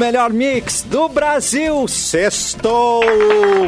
[0.00, 3.02] melhor mix do Brasil, sextou!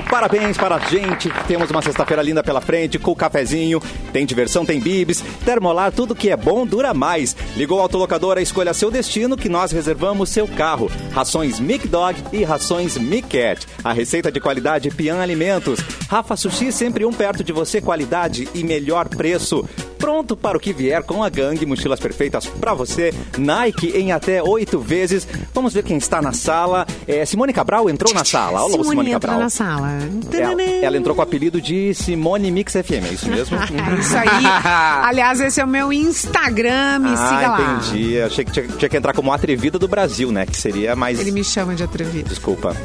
[0.08, 3.82] Parabéns para a gente, temos uma sexta-feira linda pela frente, com cafezinho,
[4.14, 7.36] tem diversão, tem bibs, termolar, tudo que é bom dura mais.
[7.54, 10.90] Ligou a autolocadora, escolha seu destino que nós reservamos seu carro.
[11.12, 13.66] Rações Mic Dog e rações Mic Cat.
[13.84, 15.80] A receita de qualidade Pian Alimentos.
[16.08, 19.68] Rafa Sushi, sempre um perto de você, qualidade e melhor preço
[20.02, 24.42] pronto para o que vier com a gangue, mochilas perfeitas para você, Nike em até
[24.42, 25.28] oito vezes.
[25.54, 26.84] Vamos ver quem está na sala.
[27.06, 28.62] É, Simone Cabral entrou na sala.
[28.62, 29.38] Olá, Simone, Simone entrou Cabral.
[29.38, 29.90] na sala.
[30.32, 33.56] Ela, ela entrou com o apelido de Simone Mix FM, é isso mesmo?
[33.62, 34.28] É isso aí.
[35.04, 37.80] Aliás, esse é o meu Instagram, me siga ah, lá.
[37.80, 38.20] entendi.
[38.20, 40.46] Achei que tinha, tinha que entrar como atrevida do Brasil, né?
[40.46, 41.20] Que seria mais.
[41.20, 42.28] Ele me chama de atrevido.
[42.28, 42.76] Desculpa.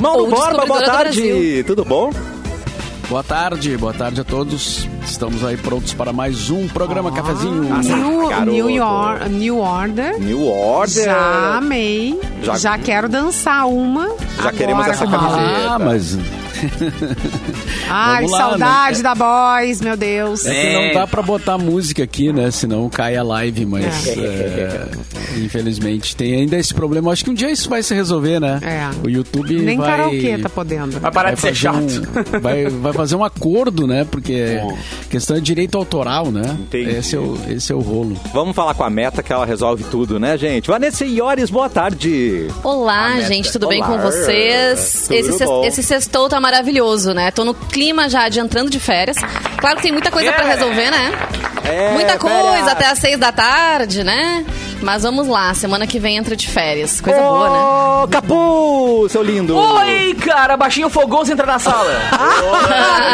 [0.00, 1.62] Mauro Borba, boa tarde.
[1.66, 2.10] Tudo bom?
[3.08, 4.88] Boa tarde, boa tarde a todos.
[5.04, 7.62] Estamos aí prontos para mais um programa Cafezinho.
[7.62, 8.50] New, garoto.
[8.50, 10.18] New, York, New Order.
[10.20, 11.04] New Order.
[11.04, 12.18] Já amei.
[12.42, 14.08] Já- Já, quero dançar uma.
[14.42, 15.68] Já queremos agora essa com- camiseta.
[15.74, 16.18] Ah, mas
[17.88, 19.02] Ai, lá, saudade né?
[19.02, 20.44] da Boys, meu Deus.
[20.46, 20.86] é que É.
[20.88, 22.50] não dá pra botar música aqui, né?
[22.50, 24.88] Senão cai a live, mas é,
[25.36, 27.12] infelizmente tem ainda esse problema.
[27.12, 28.58] Acho que um dia isso vai se resolver, né?
[28.62, 28.90] É.
[29.06, 29.86] O YouTube Nem vai...
[29.90, 30.98] karaokê tá podendo.
[31.00, 31.76] Vai parar vai de ser chato.
[31.78, 34.06] um- vai, vai fazer um acordo, né?
[34.10, 34.60] Porque
[35.10, 36.56] questão de direito autoral, né?
[36.60, 36.90] Entendi.
[36.90, 38.16] Esse é, o, esse é o rolo.
[38.32, 40.68] Vamos falar com a meta que ela resolve tudo, né, gente?
[40.68, 42.48] Vanessa Iores, boa tarde.
[42.62, 43.98] Olá, gente, tudo bem com Olá.
[44.10, 45.04] vocês?
[45.08, 45.64] Tudo Esse, bom.
[45.64, 46.53] esse sextou tá maravilhoso,
[47.14, 47.30] né?
[47.30, 49.16] Tô no clima já adiantando de férias.
[49.58, 51.12] Claro que tem muita coisa pra resolver, né?
[51.64, 52.68] É, Muita coisa, férias.
[52.68, 54.44] até às seis da tarde, né?
[54.84, 57.00] Mas vamos lá, semana que vem entra de férias.
[57.00, 57.58] Coisa boa, né?
[58.04, 59.56] Ô, Capu, seu lindo.
[59.56, 61.90] Oi, cara, baixinho fogoso entra na sala.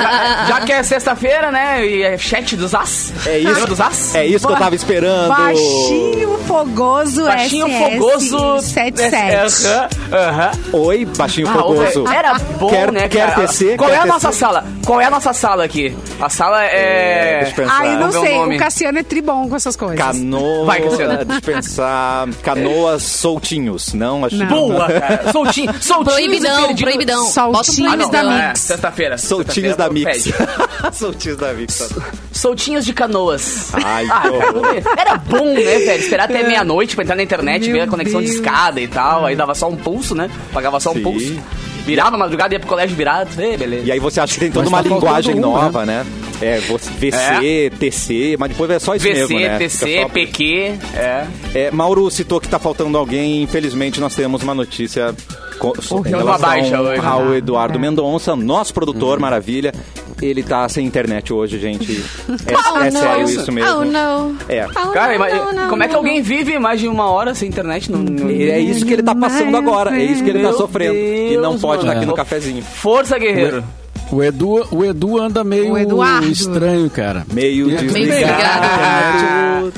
[0.02, 1.86] já, já que é sexta-feira, né?
[1.86, 3.12] E é chat dos as.
[3.24, 3.66] É isso.
[3.68, 4.14] Dos as?
[4.16, 5.28] É isso que eu tava esperando.
[5.28, 8.60] Baixinho Fogoso Baixinho SS fogoso.
[8.60, 9.66] 77.
[9.66, 10.50] Aham, aham.
[10.72, 12.04] Oi, baixinho Ah, fogoso.
[12.08, 13.76] Era bom, Quer- né, quer tecer?
[13.76, 14.12] Qual Quer é a tecer?
[14.14, 14.64] nossa sala?
[14.84, 15.96] Qual é a nossa sala aqui?
[16.20, 17.54] A sala É, é...
[17.70, 18.36] Ah, eu não sei.
[18.36, 18.56] nome.
[18.56, 19.98] O Cassiano é tribom com essas coisas.
[19.98, 20.64] Canoa.
[20.66, 21.18] Vai, Cassiano.
[21.60, 23.94] Dispensar canoas soltinhos.
[23.94, 24.46] Não, acho Não.
[24.46, 25.30] Boa, cara.
[25.32, 26.04] Soltinho, soltinho.
[26.16, 27.24] Proibidão, proibidão.
[27.26, 28.22] Soltinhos um da.
[28.48, 28.60] Mix.
[28.60, 29.18] Sexta-feira.
[29.18, 30.96] Soltinhos da Sexta-feira, Mix.
[30.98, 31.88] soltinhos da Mix.
[32.32, 33.70] Soltinhos de canoas.
[33.74, 34.82] Ai, Ah, que cara, horror.
[34.98, 36.00] era bom, né, velho?
[36.00, 38.38] Esperar até meia-noite pra entrar na internet, Meu ver a conexão de Deus.
[38.38, 39.26] escada e tal.
[39.26, 40.30] Aí dava só um pulso, né?
[40.52, 41.02] Pagava só um Sim.
[41.02, 41.38] pulso.
[41.84, 43.40] Virava a madrugada, ia pro colégio virado.
[43.40, 43.86] Ei, beleza.
[43.86, 46.06] E aí você acha que tem toda Mas uma tá faltando linguagem um, nova, né?
[46.40, 49.58] É, você, VC, TC, mas depois é só isso VC, mesmo, né?
[49.58, 51.26] TC, PQ, é.
[51.54, 53.42] É, Mauro citou que tá faltando alguém.
[53.42, 55.14] Infelizmente, nós temos uma notícia
[55.60, 57.00] co- so- em relação baixa hoje.
[57.04, 57.80] ao Eduardo É.
[57.80, 59.72] Mendonça, nosso produtor, maravilha.
[60.20, 62.04] Ele tá sem internet hoje, gente.
[62.46, 63.78] É, Oh, é sério isso mesmo.
[63.80, 64.36] Oh, não.
[64.48, 64.66] É.
[64.66, 67.34] Oh, Cara, não, não, não, como é que não, alguém vive mais de uma hora
[67.34, 67.90] sem internet?
[67.90, 69.98] No, no- é isso que ele tá passando agora.
[69.98, 70.94] É isso que ele tá sofrendo.
[70.94, 72.00] e não Deus, pode estar mano.
[72.00, 72.62] aqui no cafezinho.
[72.62, 73.64] Força, guerreiro.
[74.12, 77.24] O Edu, o Edu anda meio O estranho, cara.
[77.32, 79.72] Meio Meio desligado.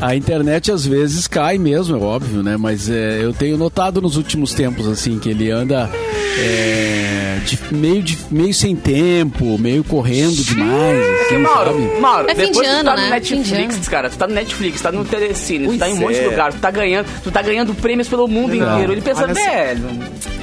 [0.00, 2.56] A internet às vezes cai mesmo, é óbvio, né?
[2.56, 5.90] Mas é, eu tenho notado nos últimos tempos, assim, que ele anda
[6.38, 10.98] é, de- meio, de- meio sem tempo, meio correndo demais.
[11.18, 12.00] Porque, Assim, Mauro, sabe?
[12.00, 13.02] Mauro, É fim depois de tu ano, tá né?
[13.02, 14.10] no de Netflix, cara.
[14.10, 16.30] Tu tá no Netflix, tá no Telecine, tu tá em um Pois monte de é.
[16.30, 18.72] lugar, tu tá ganhando, tu tá ganhando prêmios pelo mundo Não.
[18.74, 18.92] inteiro.
[18.92, 19.88] Ele pensa, velho.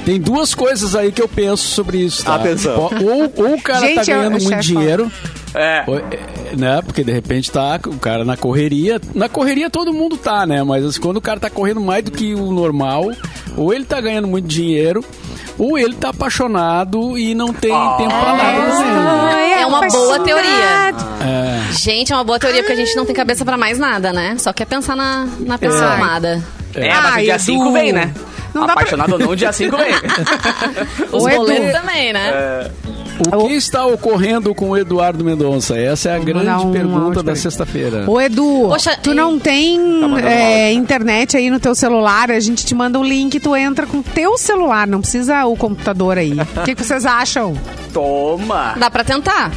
[0.04, 2.34] Tem duas coisas aí que eu penso sobre isso, tá?
[2.34, 2.90] Atenção.
[3.02, 5.10] Ou, ou o cara Gente, tá ganhando muito dinheiro,
[5.54, 5.82] É.
[5.88, 6.82] é, né?
[6.84, 9.00] Porque de repente tá o cara na correria.
[9.14, 10.62] Na correria todo mundo tá, né?
[10.62, 13.10] Mas assim, quando o cara tá correndo mais do que o normal,
[13.56, 15.02] ou ele tá ganhando muito dinheiro,
[15.56, 16.83] ou ele tá apaixonado
[17.18, 19.52] e não tem tempo pra nada também.
[19.54, 20.94] É uma boa teoria.
[21.20, 21.72] É.
[21.72, 24.36] Gente, é uma boa teoria, porque a gente não tem cabeça pra mais nada, né?
[24.38, 25.94] Só quer pensar na, na pessoa É.
[25.94, 26.42] amada.
[26.74, 27.42] É, mas o dia Edu.
[27.42, 28.12] 5 vem, né?
[28.52, 29.94] Não dá pra- Apaixonado ou não, o dia 5 vem.
[31.12, 32.70] Os boletos também, né?
[33.32, 35.78] O que está ocorrendo com o Eduardo Mendonça?
[35.78, 38.10] Essa é a grande um pergunta da sexta-feira.
[38.10, 42.64] Ô, Edu, Poxa, tu não tem mandando é, internet aí no teu celular, a gente
[42.64, 46.32] te manda o link, tu entra com o teu celular, não precisa o computador aí.
[46.32, 47.54] O que, que vocês acham?
[47.92, 48.74] Toma.
[48.76, 49.50] Dá pra tentar.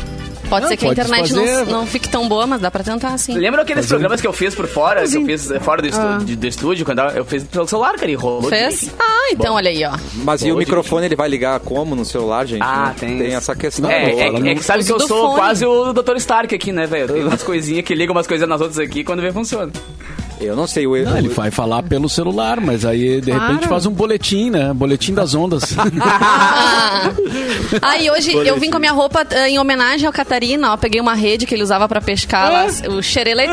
[0.49, 2.83] Pode Não, ser que a internet fazer- não, não fique tão boa, mas dá pra
[2.83, 3.33] tentar, sim.
[3.37, 6.19] Lembra aqueles programas que eu fiz por fora, que eu fiz eh, fora do, Ah.
[6.23, 8.43] de- do estúdio, quando eu fiz pelo celular, cara, e rolou.
[8.49, 8.89] Fez?
[8.99, 9.91] Ah, então olha aí, ó.
[10.23, 12.61] Mas e o microfone ele vai ligar como no celular, gente?
[12.63, 13.89] Ah, tem Tem essa questão.
[13.89, 15.35] É, é, é que sabe que eu sou fone.
[15.39, 16.15] quase o Dr.
[16.17, 17.07] Stark aqui, né, velho?
[17.13, 19.71] Tem umas coisinhas que ligam umas coisinhas nas outras aqui, quando vem funciona.
[20.39, 20.85] Eu não sei.
[20.85, 23.47] O, Não, ele vai falar pelo celular, mas aí de Claro.
[23.53, 24.71] repente faz um boletim, né?
[24.73, 25.75] Boletim das ondas.
[27.81, 30.77] Ah, e hoje eu vim com a minha roupa eh, em homenagem ao Catarina, ó.
[30.77, 33.51] Peguei uma rede que ele usava pra pescar lá, o xerelete.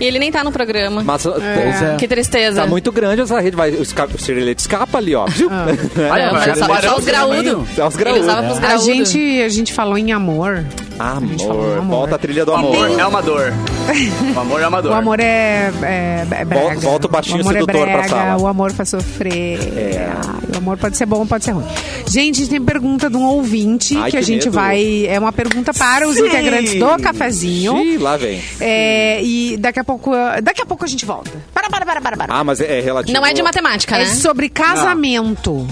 [0.00, 1.02] E ele nem tá no programa.
[1.04, 1.96] Mas Pois é.
[1.96, 2.62] Que tristeza.
[2.62, 3.56] tá muito grande essa rede.
[3.56, 5.26] Vai, o, esca- o serelete escapa ali, ó.
[5.26, 5.48] Viu?
[5.48, 7.68] Olha, Não, mas só, só os graúdos.
[8.00, 8.84] Ele usava pros A graúdos.
[8.84, 10.64] gente, a gente falou em amor.
[11.20, 11.80] Gente Amor.
[11.82, 12.76] Volta a trilha do O amor.
[12.86, 13.52] amor é uma dor.
[14.34, 14.92] O amor é uma dor.
[14.92, 16.80] O amor é, é, é brega.
[16.80, 18.40] Volta- o baixinho amor sedutor é pra brega, sala.
[18.42, 19.58] O amor faz sofrer.
[19.58, 21.64] Ai, o amor pode ser bom, pode ser ruim.
[22.08, 24.52] Gente, a gente tem pergunta de um ouvinte Ai, que a que gente medo.
[24.54, 25.06] vai...
[25.06, 26.26] É uma pergunta para os Sim.
[26.26, 27.76] integrantes do cafezinho.
[27.78, 28.40] Ih, lá vem.
[28.60, 30.10] É, e daqui a pouco
[30.42, 31.30] daqui a pouco a gente volta.
[31.52, 32.34] Para, para, para, para, para.
[32.34, 33.16] Ah, mas é relativo.
[33.18, 34.06] Não é de matemática, É né?
[34.06, 35.66] sobre casamento.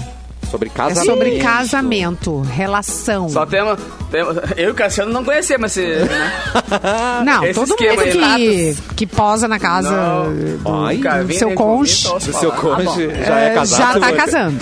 [0.51, 1.05] Sobre É casamento.
[1.05, 3.29] sobre casamento, relação.
[3.29, 3.79] Só temos,
[4.11, 4.35] temos.
[4.57, 6.03] Eu e o Cassiano não conhecemos esse.
[6.05, 6.31] Né?
[7.25, 8.75] Não, Esse todo esquema mundo aí.
[8.75, 10.33] que, que posa na casa Não.
[10.57, 12.05] do, Ai, do Cara, vem seu cônjuge.
[12.07, 12.51] então, O seu.
[12.51, 13.93] Ah, cônjuge já é é, casado?
[13.93, 14.59] já tá casando.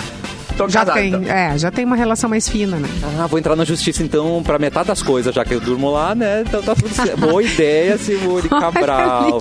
[0.56, 1.22] Tô Já casado, tem, então.
[1.34, 2.88] é, já tem uma relação mais fina, né?
[3.18, 6.14] Ah, vou entrar na justiça então pra metade das coisas, já que eu durmo lá,
[6.14, 6.44] né?
[6.46, 7.16] Então tá tudo certo.
[7.18, 9.40] Boa ideia, Simone Cabral.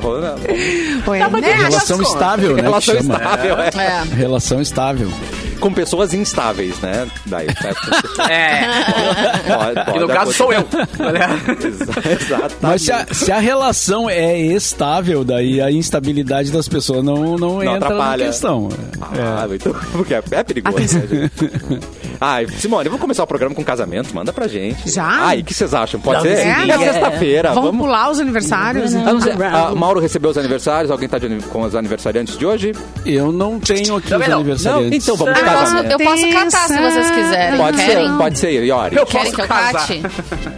[1.04, 1.42] Foi, Tá, né?
[1.42, 2.62] tem Relação estável, né?
[2.62, 3.70] Relação estável, é.
[3.84, 4.16] É.
[4.16, 5.12] Relação estável.
[5.60, 7.08] Com pessoas instáveis, né?
[7.26, 8.68] Daí, é, É.
[9.54, 10.66] pode, pode Que no caso sou eu.
[12.62, 17.62] Mas se a, se a relação é estável, daí a instabilidade das pessoas não, não,
[17.62, 18.26] entra atrapalha.
[18.26, 18.70] na questão.
[19.02, 19.76] Ah, muito.
[19.92, 21.80] Porque é, é perigoso, né, gente?
[22.22, 24.14] Ai, Simone, vamos começar o programa com casamento.
[24.14, 24.92] Manda pra gente.
[24.92, 25.06] Já?
[25.06, 26.00] Ai, o que vocês acham?
[26.02, 26.38] Pode ser?
[26.38, 26.72] sim.
[26.72, 27.50] É sexta-feira.
[27.54, 27.86] Vamos, Vamos.
[27.86, 28.94] pular os aniversários?
[28.96, 30.92] Ah, sei, ah, Mauro recebeu os aniversários?
[30.92, 32.74] Alguém tá de com os aniversariantes de hoje?
[33.06, 34.40] Eu não tenho aqui Também os não.
[34.42, 35.08] aniversariantes.
[35.08, 35.92] Não, então vamos Eu de posso, casamento.
[35.92, 37.58] eu posso catar se vocês quiserem.
[37.58, 38.08] Pode Querem?
[38.10, 38.96] ser, pode ser, Iori.
[38.98, 39.74] Eu Querem posso que eu casar.
[39.88, 40.02] cate?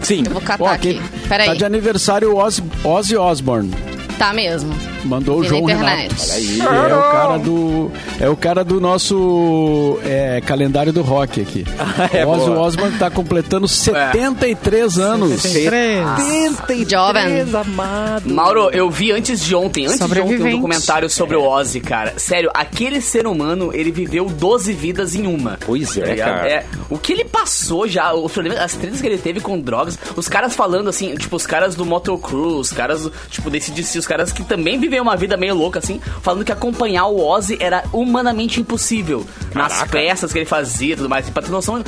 [0.02, 0.24] Sim.
[0.26, 0.98] Eu vou catar Ó, aqui.
[1.00, 1.48] aqui Peraí.
[1.48, 3.72] tá de aniversário Ozzy, Ozzy Osbourne.
[4.22, 4.72] Tá mesmo.
[5.04, 6.14] Mandou o João internet.
[6.14, 6.70] Renato.
[6.70, 6.92] Olha aí.
[6.92, 11.66] É o cara do é o cara do nosso é, calendário do rock aqui.
[12.14, 12.50] É, o Ozzy.
[12.50, 15.42] Osbourne tá completando 73 anos.
[15.42, 16.90] Três.
[16.90, 17.42] Jovem.
[17.54, 18.30] amado.
[18.30, 22.14] Mauro, eu vi antes de ontem, antes de ontem, um documentário sobre o Ozzy, cara.
[22.18, 25.58] Sério, aquele ser humano, ele viveu 12 vidas em uma.
[25.66, 26.50] Pois é, Tá cara.
[26.50, 29.98] É, o que ele passou já, os problemas, as tretas que ele teve com drogas,
[30.16, 34.08] os caras falando assim, tipo, os caras do Motocross, os caras, tipo, desse DC, os
[34.12, 37.84] caras que também viveram uma vida meio louca, assim, falando que acompanhar o Ozzy era
[37.94, 39.26] humanamente impossível.
[39.54, 39.92] Nas Caraca.
[39.92, 41.30] festas que ele fazia e tudo mais.
[41.30, 41.84] Pra ter noção.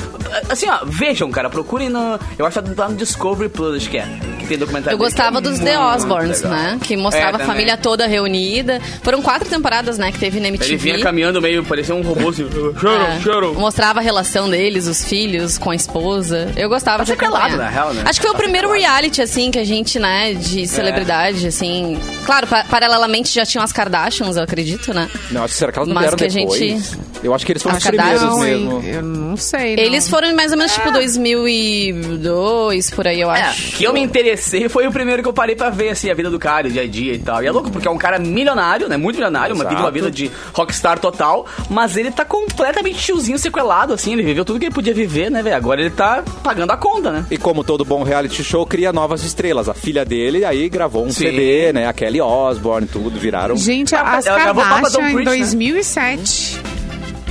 [0.50, 2.20] Assim, ó, vejam, cara, procurem no.
[2.38, 4.08] Eu acho que tá no Discovery Plus, acho que é.
[4.40, 4.96] Que tem documentário.
[4.96, 6.78] Eu gostava dele, dos é The Osborns, né?
[6.82, 8.80] Que mostrava É, a família toda reunida.
[9.02, 10.12] Foram quatro temporadas, né?
[10.12, 10.76] Que teve na Ele MTV.
[10.78, 12.44] vinha caminhando meio, parecia um robô assim.
[12.54, 13.54] É, Choro, choro.
[13.56, 16.52] Mostrava a relação deles, os filhos com a esposa.
[16.58, 17.58] Eu gostava Tá de acompanhar.
[17.58, 18.04] na real, né?
[18.06, 18.92] Acho que foi o Tá primeiro sequelado.
[18.94, 21.98] reality, assim, que a gente, né, de celebridade, assim...
[22.26, 25.10] Claro, pa- paralelamente já tinham as Kardashians, eu acredito, né?
[25.32, 26.60] Não, acho que será que elas não Mas vieram que a depois?
[26.60, 28.84] gente- Eu acho que eles foram os Acho primeiros Não, mesmo.
[28.86, 29.76] Eu não sei.
[29.76, 29.84] não.
[29.84, 33.78] Eles foram mais ou menos, tipo, 2002, por aí, eu É, acho.
[33.78, 36.30] que eu me interessei foi o primeiro que eu parei pra ver, assim, a vida
[36.30, 37.44] do cara, o dia a dia e tal.
[37.44, 38.98] E é louco, porque é um cara milionário, né?
[38.98, 39.76] Muito milionário, uma, Exato.
[39.76, 44.44] vive uma vida de rockstar total, mas ele tá completamente tiozinho sequelado, assim, ele viveu
[44.46, 45.56] tudo que ele podia viver, né, velho?
[45.56, 47.26] Agora ele tá pagando a conta, né?
[47.32, 49.70] E como todo bom reality show, cria novas estrelas.
[49.70, 51.26] A filha dele aí gravou um Sim.
[51.26, 51.88] CD, né?
[51.88, 53.56] A Kelly Osbourne, tudo, viraram...
[53.56, 56.24] Gente, Ah, as ela gravou Papa Kardashian em Preach, né?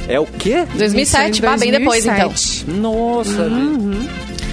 [0.07, 0.13] 2007.
[0.13, 0.67] É o quê?
[0.77, 2.29] 2007, bah, bem depois, então.
[2.29, 2.71] 2007.
[2.71, 3.49] Nossa,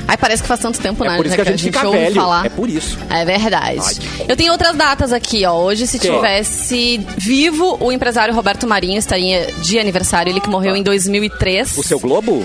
[0.08, 1.18] Ai, parece que faz tanto tempo, É né?
[1.18, 2.16] por isso que a gente fica ouve velho.
[2.16, 2.46] falar.
[2.48, 2.98] É por isso.
[3.12, 3.80] É verdade.
[4.20, 5.54] Ai, Eu tenho outras datas aqui, ó.
[5.56, 6.10] Hoje, se Que?
[6.10, 10.32] tivesse vivo, o empresário Roberto Marinho estaria de aniversário.
[10.32, 11.78] Ele que morreu em 2003.
[11.78, 12.44] O seu Globo?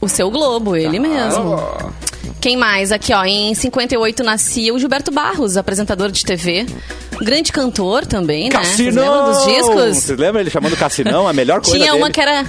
[0.00, 1.00] O seu Globo, ele Ah.
[1.00, 1.60] mesmo.
[2.40, 2.90] Quem mais?
[2.92, 3.24] Aqui, ó.
[3.24, 6.66] Em 58 nascia o Gilberto Barros, apresentador de TV.
[7.20, 8.56] Grande cantor também, né?
[8.62, 9.02] Vocês Cassinão!
[9.02, 9.96] lembram dos discos?
[10.04, 11.28] Vocês lembram ele chamando Cassinão?
[11.28, 12.02] A melhor coisa Tinha dele.
[12.02, 12.46] uma que era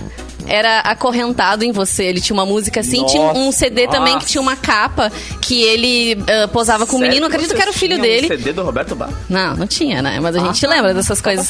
[0.52, 2.04] era acorrentado em você.
[2.04, 5.64] Ele tinha uma música assim, tinha um Nossa, CD também que tinha uma capa que
[5.64, 7.26] ele ah, posava com o menino.
[7.26, 8.26] Acredito que era o filho dele.
[8.26, 9.10] Um CD do Roberto Bar.
[9.30, 10.20] Não, não tinha, né?
[10.20, 10.68] Mas a gente tá.
[10.68, 11.50] lembra dessas coisas.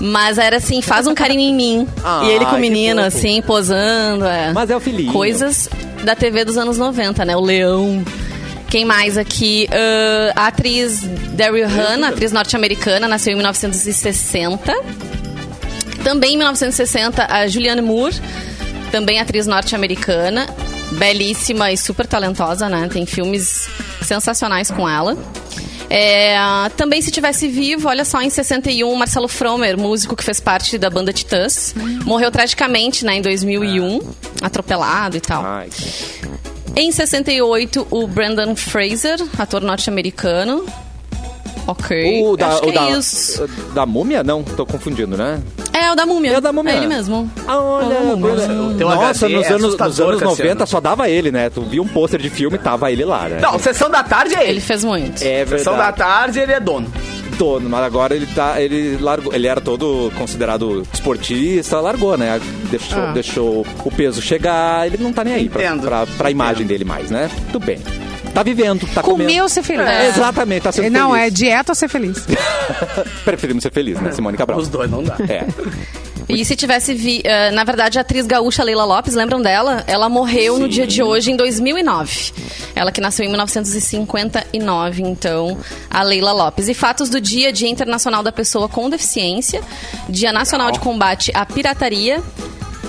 [0.00, 1.88] Mas era assim, faz um carinho em mim.
[2.02, 4.24] Ah, e ele com o menino, assim, posando.
[4.24, 4.52] É.
[4.52, 5.12] Mas é o filhinho.
[5.12, 5.68] Coisas
[6.02, 7.36] da TV dos anos 90, né?
[7.36, 8.02] O Leão.
[8.70, 9.68] Quem mais aqui?
[9.70, 11.02] Ah, a atriz
[11.34, 14.72] Daryl Hannah, atriz norte-americana, nasceu em 1960.
[16.02, 18.14] Também em 1960, a Julianne Moore,
[18.90, 20.46] também atriz norte-americana.
[20.92, 22.88] Belíssima e super talentosa, né?
[22.90, 23.68] Tem filmes
[24.02, 25.16] sensacionais com ela.
[25.90, 26.36] É,
[26.76, 30.90] também, se tivesse vivo, olha só, em 61, Marcelo Fromer, músico que fez parte da
[30.90, 34.00] banda Titãs, morreu tragicamente, né, em 2001,
[34.42, 35.42] atropelado e tal.
[35.44, 35.68] Ai,
[36.76, 40.66] Em 68, o Brandon Fraser, ator norte-americano.
[41.68, 42.22] Ok.
[42.24, 43.46] O da, Acho o que da, é isso.
[43.74, 44.24] da múmia?
[44.24, 45.40] Não, tô confundindo, né?
[45.72, 46.32] É o da múmia.
[46.32, 46.72] É o da múmia.
[46.72, 47.30] É ele mesmo.
[47.46, 50.20] Ah, olha, Ah, coisa- o teu Nossa, nos é anos, nos anos Cassiano.
[50.22, 51.50] 90 só dava ele, né?
[51.50, 53.38] Tu via um pôster de filme e tava ele lá, né?
[53.40, 54.60] Não, sessão da tarde é Ele ele.
[54.60, 55.22] fez muito.
[55.22, 55.96] é Sessão da verdade.
[55.98, 56.90] tarde ele é dono.
[57.36, 58.60] Dono, mas agora ele tá.
[58.60, 59.32] Ele largou.
[59.32, 62.40] Ele era todo considerado esportista, largou, né?
[62.70, 63.12] Deixou, Ah.
[63.12, 65.82] deixou o peso chegar, ele não tá nem aí pra, Entendo.
[65.82, 67.30] pra, pra imagem dele mais, né?
[67.52, 67.78] Tudo bem.
[68.38, 69.48] Tá vivendo, tá Comeu comendo.
[69.48, 69.84] ser feliz.
[69.84, 71.34] É, Exatamente, tá sendo Não, é feliz.
[71.34, 72.24] dieta ou ser feliz.
[73.24, 74.60] Preferimos ser feliz, né, Simone Cabral?
[74.60, 75.16] Os dois não dá.
[75.28, 75.44] É.
[76.28, 79.82] E se tivesse vi, eh, na verdade, a atriz gaúcha Leila Lopes, lembram dela?
[79.88, 82.32] Ela morreu no dia de hoje, em 2009.
[82.76, 85.58] Ela que nasceu em 1959, então,
[85.90, 86.68] a Leila Lopes.
[86.68, 89.62] E fatos do dia, Dia Internacional da Pessoa com Deficiência,
[90.08, 92.22] Dia Nacional de Combate à Pirataria,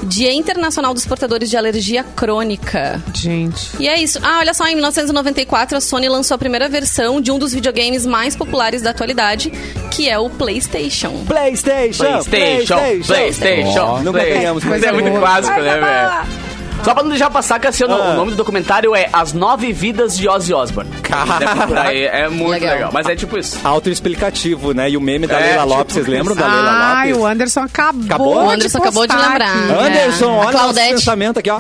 [0.04, 3.02] Dia Internacional dos Portadores de Alergia Crônica.
[3.14, 3.70] Gente.
[3.80, 4.20] E é isso.
[4.24, 8.06] Ah, olha só, em 1994 a Sony lançou a primeira versão de um dos videogames
[8.06, 9.52] mais populares da atualidade,
[9.92, 11.24] que é o PlayStation.
[11.28, 12.04] PlayStation!
[12.24, 12.76] PlayStation,
[13.06, 13.80] PlayStation.
[13.80, 16.49] Ó, nunca Play- ganhamos Mas é muito clássico, né, velho?
[16.84, 18.12] Só pra não deixar passar, Cassiano, Ah.
[18.12, 20.90] o nome do documentário é As Nove Vidas de Ozzy Osbourne.
[21.04, 21.82] Caraca.
[21.82, 22.74] Aí, É muito Legal.
[22.74, 22.90] legal.
[22.94, 23.60] Mas é tipo isso.
[23.64, 24.90] Autoexplicativo, né?
[24.90, 26.16] E o meme da É, Leila tipo Lopes, vocês isso.
[26.16, 27.22] lembram da Leila Ai, Lopes?
[27.22, 28.38] o Anderson acabou, Acabou?
[28.44, 29.42] O de Anderson acabou de lembrar.
[29.50, 29.74] aqui.
[29.74, 30.38] Anderson, É.
[30.38, 30.90] olha A o Claudete.
[30.94, 31.60] pensamento aqui, ó.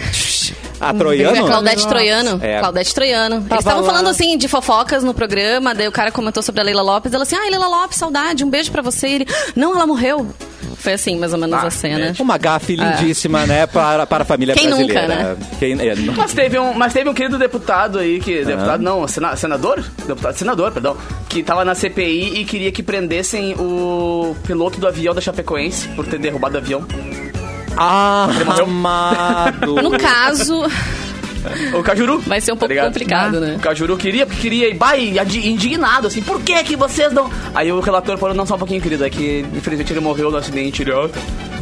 [0.81, 1.45] A É Troiano?
[1.45, 2.39] Claudete Troiano.
[2.41, 2.59] É.
[2.59, 3.35] Claudete Troiano.
[3.41, 6.63] Tava Eles estavam falando assim de fofocas no programa, daí o cara comentou sobre a
[6.63, 7.13] Leila Lopes.
[7.13, 9.07] Ela assim, ai, Leila Lopes, saudade, um beijo pra você.
[9.09, 10.25] E ele, não, ela morreu.
[10.79, 12.13] Foi assim, mais ou menos Ah, a cena.
[12.19, 13.67] Uma gafe lindíssima, né?
[13.67, 15.35] Para, para a família Quem nunca, brasileira.
[15.35, 15.37] né?
[15.59, 18.43] Quem, é, não- Mas teve, um, mas teve um querido deputado aí, que.
[18.45, 19.83] Deputado não, sena- senador?
[20.07, 20.95] Deputado, senador, perdão.
[21.27, 26.07] Que tava na CPI e queria que prendessem o piloto do avião da Chapecoense por
[26.07, 26.85] ter derrubado o avião.
[27.77, 28.27] Ah,
[28.61, 29.75] amado.
[29.81, 30.63] No caso,
[31.73, 32.19] O Cajuru.
[32.19, 32.87] vai ser um tá pouco ligado?
[32.87, 33.55] complicado, né?
[33.57, 37.29] O Cajuru queria, porque queria, e e adi- indignado, assim, por que que vocês não...
[37.53, 40.37] Aí o relator falou, não, só um pouquinho, querido, é que infelizmente ele morreu no
[40.37, 40.81] acidente.
[40.81, 40.91] Ele.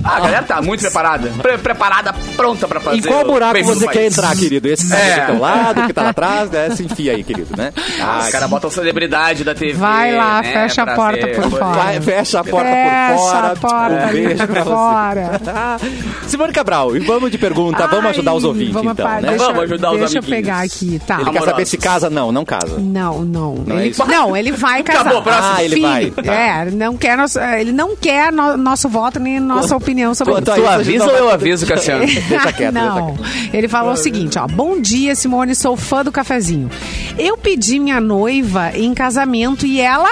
[0.07, 1.29] Ah, a galera tá muito preparada.
[1.41, 3.97] Pre- preparada, pronta pra fazer Em qual buraco você país.
[3.99, 4.67] quer entrar, querido?
[4.67, 5.19] Esse que tá É.
[5.21, 6.69] do teu lado, que tá lá atrás, né?
[6.71, 7.71] Se enfia aí, querido, né?
[8.01, 9.73] Ah, os caras botam celebridade da TV.
[9.73, 11.65] Vai lá, né, fecha a pra porta ser- por fora.
[11.65, 13.47] Vai, fecha a porta Fecha por fora.
[13.51, 15.41] a porta um beijo por pra fora.
[15.79, 16.07] você.
[16.27, 17.87] Simone Cabral, e vamos de pergunta.
[17.87, 19.21] vamos Ai, ajudar os ouvintes, vamos então, né?
[19.29, 21.15] Deixa, Vamos ajudar os deixa eu pegar aqui, tá.
[21.15, 21.49] Ele quer Amorosos.
[21.49, 22.09] saber se casa?
[22.09, 22.77] Não, não casa.
[22.79, 23.55] Não, não.
[23.55, 24.05] Não é ele, isso?
[24.05, 25.01] não, ele vai casar.
[25.01, 25.47] Acabou, próximo.
[25.55, 26.11] Ah, ele Filho, vai.
[26.11, 26.33] Tá.
[26.33, 30.41] É, não quer nosso, ele não quer no- nosso voto nem nossa opinião sobre isso.
[30.51, 32.05] a Tu isso, gente avisa ou eu aviso, Cassiano?
[32.29, 33.15] Deixa quieto, não.
[33.15, 33.55] deixa quieto.
[33.55, 34.47] Ele falou o seguinte, ó.
[34.47, 36.69] Bom dia, Simone, sou fã do cafezinho.
[37.17, 40.09] Eu pedi minha noiva em casamento e ela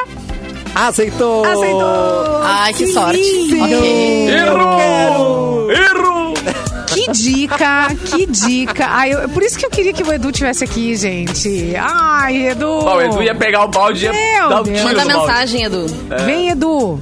[0.74, 1.46] Aceitou!
[1.46, 2.42] aceitou.
[2.44, 3.18] Ai, que sorte.
[3.22, 3.64] lindo.
[3.64, 4.30] Ok.
[4.30, 5.72] Erro!
[5.72, 6.34] Erro!
[6.88, 8.88] Que dica, que dica.
[8.90, 11.74] Ai, eu- por isso que eu queria que o Edu tivesse aqui, gente.
[11.78, 12.68] Ai, Edu.
[12.86, 15.86] O Edu ia pegar o balde e ia Meu dar tiro Manda mensagem, Edu.
[16.26, 17.00] Vem, Edu.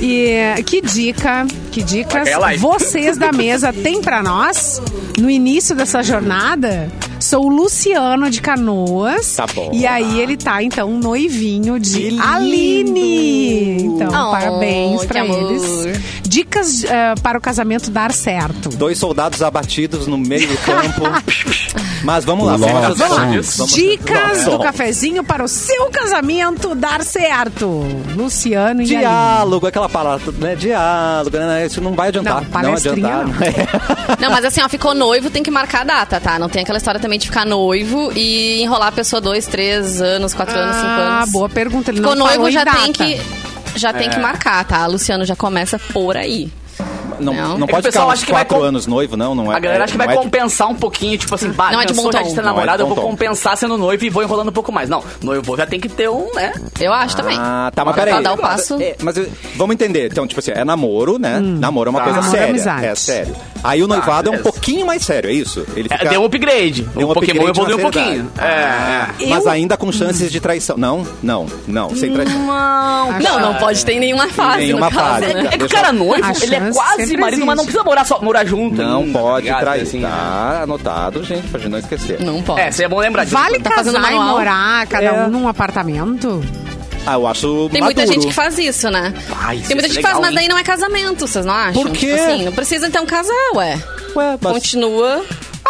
[0.00, 1.46] E que dica,
[1.78, 4.82] que dicas vocês da mesa têm pra nós
[5.18, 6.90] no início dessa jornada?
[7.20, 9.36] Sou o Luciano de Canoas.
[9.36, 9.70] Tá bom.
[9.72, 12.18] E aí ele tá, então, noivinho de.
[12.20, 13.82] Aline.
[13.82, 15.50] Então, Oh, parabéns amor.
[15.52, 16.00] eles.
[16.38, 18.68] Dicas eh, para o casamento dar certo.
[18.68, 21.02] Dois soldados abatidos no meio do campo.
[22.04, 23.08] Mas vamos lá, vamos ajudar.
[23.08, 23.66] Vamos lá.
[23.66, 27.66] Dicas do cafezinho para o seu casamento dar certo.
[28.14, 28.98] Luciano e Aline.
[29.00, 30.54] Diálogo, aquela palavra, né?
[30.54, 31.66] Diálogo, né?
[31.66, 32.42] Isso não vai adiantar.
[32.42, 34.18] Não, palestrinha adiantar.
[34.20, 36.38] Não, mas assim, ó, ficou noivo, tem que marcar a data, tá?
[36.38, 40.34] Não tem aquela história também de ficar noivo e enrolar a pessoa dois, três anos,
[40.34, 41.32] quatro anos, cinco Ah, anos.
[41.32, 41.90] boa pergunta.
[41.90, 42.78] Ele Ficou não falou noivo, em já data.
[42.78, 43.20] tem que.
[43.76, 44.86] Já tem que marcar, tá?
[44.86, 46.50] Luciano já começa por aí.
[47.20, 47.58] Não, Não.
[47.58, 49.16] não É que pode o pessoal ficar acha uns que vai quatro com- anos noivo,
[49.16, 49.56] não, não é.
[49.56, 51.86] A galera acha que vai é de- compensar um pouquinho, tipo assim, bah, Não é
[51.86, 54.22] de pensou já de ter é de namorado, eu vou compensar sendo noivo e vou
[54.22, 54.88] enrolando um pouco mais.
[54.88, 56.52] Não, noivo já tem que ter um, né?
[56.80, 57.36] Eu acho também.
[57.38, 58.22] Ah, tá, mas Pra peraí.
[58.22, 58.80] dar o passo.
[58.80, 59.16] É, mas
[59.56, 60.06] vamos entender.
[60.10, 61.38] Então, tipo assim, é namoro, né?
[61.40, 62.04] Namoro é uma Tá.
[62.04, 62.86] coisa Namoro é séria.
[62.90, 63.36] É sério.
[63.64, 65.66] Aí o noivado é um pouquinho mais sério, é isso?
[65.76, 66.10] Ele É, fica...
[66.10, 66.82] deu um upgrade.
[66.94, 68.30] Deu um o Pokémon upgrade evoluiu um pouquinho.
[68.38, 69.26] É, é.
[69.28, 70.76] Mas ainda com chances de traição.
[70.76, 72.38] Não, não, não, sem traição.
[72.46, 74.58] Não, Não, não pode ter nenhuma fase.
[74.58, 75.24] nenhuma fase.
[75.26, 78.20] É que o cara noivo, ele é quase sempre marido, mas não precisa morar, só,
[78.22, 78.76] morar junto.
[78.82, 79.60] Não ainda, pode ligado?
[79.60, 79.82] trair.
[79.82, 82.20] Assim, Tá anotado, gente, pra gente não esquecer.
[82.20, 82.60] Não pode.
[82.60, 83.36] É, seria bom lembrar disso.
[83.36, 85.12] Vale Tá fazendo casar e morar cada É.
[85.26, 86.42] um num apartamento?
[87.06, 88.14] Ah, eu acho Tem muita maduro.
[88.20, 89.14] gente que faz isso, né?
[89.16, 91.82] Isso Tem muita ser gente que faz, mas daí não é casamento, vocês não acham?
[91.82, 92.10] Por quê?
[92.14, 93.78] Tipo assim, não precisa então casar, ué.
[94.14, 95.24] Ué, mas- Continua.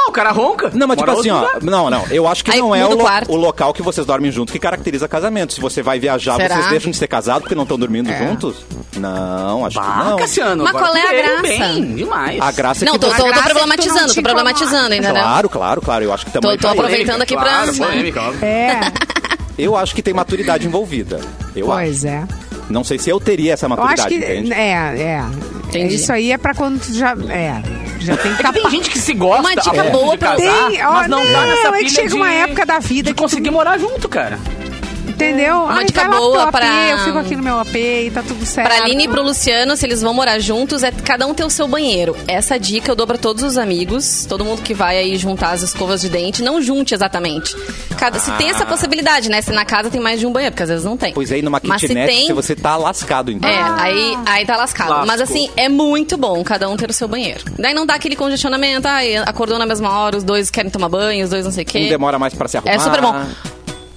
[0.06, 0.70] Ah, o cara ronca.
[0.74, 1.40] Não, mas tipo assim, ó.
[1.40, 1.62] lugar.
[1.62, 2.04] Não, não.
[2.10, 3.30] Eu acho que Aí não é o, lo- quarto.
[3.32, 5.52] o local que vocês dormem junto que caracteriza casamento.
[5.52, 6.54] Se você vai viajar, Será?
[6.56, 8.18] vocês deixam de ser casados porque não estão dormindo É.
[8.28, 8.64] juntos?
[8.96, 10.16] Não, acho que Ah, não.
[10.18, 11.42] Cassiano, Mas qual é a graça?
[11.42, 12.40] Bem, demais.
[12.40, 14.22] A graça é Não, que tô, você- tô, é tô que tu problematizando, não tô
[14.22, 15.10] problematizando, entendeu?
[15.22, 16.04] Claro, claro, claro.
[16.04, 16.50] Eu acho que também.
[16.52, 16.78] Tô- tô tá aí.
[16.78, 18.44] aproveitando aqui pra- claro, polêmica, óbvio.
[18.44, 18.80] É.
[19.58, 21.20] Eu acho que tem maturidade envolvida.
[21.56, 22.18] Eu Pois é.
[22.18, 22.48] acho.
[22.70, 24.14] Não sei se eu teria essa Eu maturidade, acho que.
[24.16, 24.52] entende?
[24.52, 25.24] É, é.
[25.68, 25.94] Entendi.
[25.96, 27.12] Isso aí é pra quando tu já.
[27.28, 27.60] É.
[28.00, 30.36] Já tem que É que tem gente que se gosta Uma dica ponto boa pra-
[30.36, 32.78] casar, Tem, ó, mas não, tá não, nessa é que chega uma de- época da
[32.78, 34.38] vida de que conseguir tu- morar junto, cara.
[35.08, 35.62] Entendeu?
[35.62, 38.66] Uma Ai, dica boa pra- Eu fico aqui no meu AP e tá tudo certo.
[38.68, 41.50] Pra Aline e pro Luciano, se eles vão morar juntos, é cada um ter o
[41.50, 42.16] seu banheiro.
[42.26, 45.62] Essa dica eu dou pra todos os amigos, todo mundo que vai aí juntar as
[45.62, 47.56] escovas de dente, não junte exatamente.
[47.98, 49.42] Cada, Se tem essa possibilidade, né?
[49.42, 51.12] Se na casa tem mais de um banheiro, porque às vezes não tem.
[51.12, 53.48] Pois aí, numa Mas se kitnet, se, tem, você tá lascado, então.
[53.50, 54.90] É, aí, aí tá lascado.
[54.90, 55.06] Lascou.
[55.06, 57.44] Mas assim, é muito bom cada um ter o seu banheiro.
[57.58, 61.24] Daí não dá aquele congestionamento, ai, acordou na mesma hora, os dois querem tomar banho,
[61.24, 61.88] os dois não sei o Um quê.
[61.88, 62.72] demora mais pra se arrumar.
[62.72, 63.26] É super bom.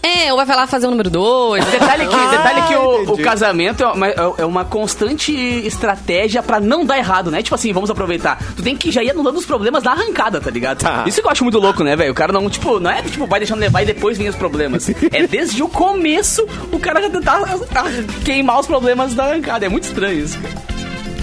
[0.04, 1.64] É, ou vai falar fazer o número dois.
[1.66, 6.86] Detalhe que, detalhe que o, o casamento é uma, é uma constante estratégia pra não
[6.86, 7.44] dar errado, né?
[7.44, 8.40] Tipo assim, vamos aproveitar.
[8.56, 10.80] Tu tem que já ir anulando os problemas na arrancada, tá ligado?
[10.80, 11.04] Tá.
[11.06, 12.12] Isso que eu acho muito louco, né, velho?
[12.12, 14.90] O cara não, tipo, não é tipo, vai deixando levar e depois vem os problemas.
[15.12, 17.42] é desde o começo o cara já tentar
[17.76, 17.84] ah,
[18.26, 19.66] queimar os problemas da arrancada.
[19.66, 20.40] É muito estranho isso.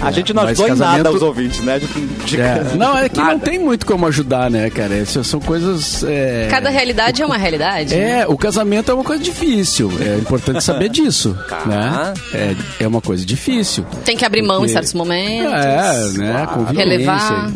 [0.01, 1.79] A gente não ajudou em casamento- nada os ouvintes, né?
[2.25, 2.63] Gente- É.
[2.77, 3.31] Não, é que Nada.
[3.33, 4.95] não tem muito como ajudar, né, cara?
[4.95, 6.03] Essas são coisas.
[6.03, 7.93] é, Cada realidade é uma realidade.
[7.95, 9.91] É, o casamento é uma coisa difícil.
[9.99, 11.63] É importante saber disso, Tá.
[11.65, 12.13] né?
[12.33, 13.85] É, é uma coisa difícil.
[14.05, 15.51] Tem que abrir mão em certos momentos.
[15.53, 16.47] É, né?
[16.53, 16.83] Convivência.
[16.89, 17.51] Relevar.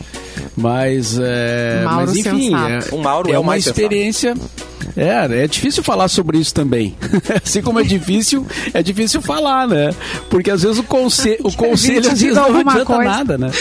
[0.56, 2.68] Mas, é, Mauro mas enfim, sensato.
[2.94, 3.80] é, O Mauro é é o uma mais sensato.
[4.96, 6.96] É, é difícil falar sobre isso também.
[7.44, 9.92] assim como é difícil, é difícil falar, né?
[10.30, 13.04] Porque às vezes o, conse o conselho às vezes não adianta coisa.
[13.04, 13.52] nada, né?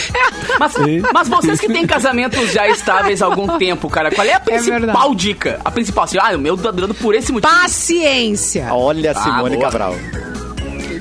[0.58, 1.02] Mas, Sim.
[1.12, 4.80] mas vocês que têm casamentos já estáveis há algum tempo, cara, qual é a principal
[4.80, 5.16] verdade.
[5.16, 5.60] dica?
[5.64, 7.52] A principal, assim, ah, o meu tá durando por esse motivo.
[7.52, 8.68] Paciência.
[8.72, 9.70] Olha a Simone Ah, boa.
[9.70, 9.96] Cabral.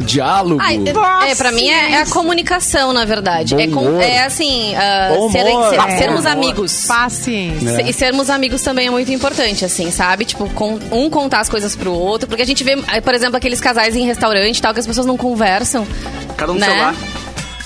[0.01, 0.61] Diálogo.
[0.61, 0.79] Ai,
[1.25, 3.55] é, é, pra mim é, é a comunicação, na verdade.
[3.55, 5.97] Bom É, com- é assim, ah, serem- ser- É.
[5.97, 6.85] sermos amigos.
[6.87, 7.81] Paciência.
[7.89, 10.25] E sermos amigos também é muito importante, assim, sabe?
[10.25, 12.27] Tipo, com- um contar as coisas pro outro.
[12.27, 14.87] Porque a gente vê, eh, por exemplo, aqueles casais em restaurante e tal, que as
[14.87, 15.85] pessoas não conversam.
[16.37, 16.67] Cada um no né?
[16.67, 16.95] celular.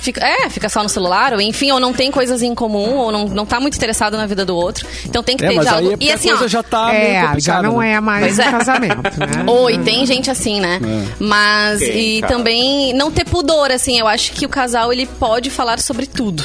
[0.05, 3.11] Fica, é, fica só no celular, ou enfim, ou não tem coisas em comum, ou
[3.11, 4.85] não, não tá muito interessado na vida do outro.
[5.03, 5.97] Então tem que É, ter mas aí diálogo.
[5.99, 6.47] é E assim, a coisa ó.
[6.47, 7.93] já tá meio É, já não né?
[7.93, 8.51] é mais um é.
[8.51, 9.43] casamento, né?
[9.51, 10.79] Oi, tem gente assim, né?
[11.19, 12.33] Mas, Tem, e cara.
[12.35, 13.97] também não ter pudor, assim.
[13.99, 16.43] Eu acho que o casal, ele pode falar sobre tudo.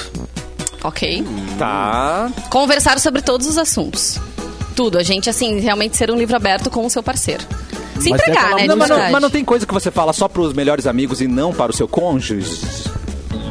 [0.82, 1.22] Ok?
[1.58, 2.30] Tá.
[2.48, 4.18] Conversar sobre todos os assuntos.
[4.74, 4.96] Tudo.
[4.96, 7.44] A gente, assim, realmente ser um livro aberto com o seu parceiro.
[8.00, 8.66] Se entregar, aquela né?
[8.66, 11.28] Não, mas, não, mas não tem coisa que você fala só pros melhores amigos e
[11.28, 12.58] não para o seu cônjuge?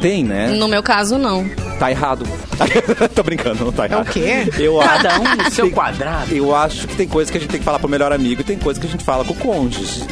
[0.01, 0.47] Tem, né?
[0.47, 1.47] No meu caso, não.
[1.79, 2.25] Tá errado.
[3.15, 4.07] Tô brincando, não tá errado.
[4.07, 4.49] o quê?
[4.57, 6.33] Eu acho, Cada um no seu quadrado.
[6.35, 8.43] eu acho que tem coisa que a gente tem que falar pro melhor amigo e
[8.43, 10.03] tem coisa que a gente fala com o cônjuge.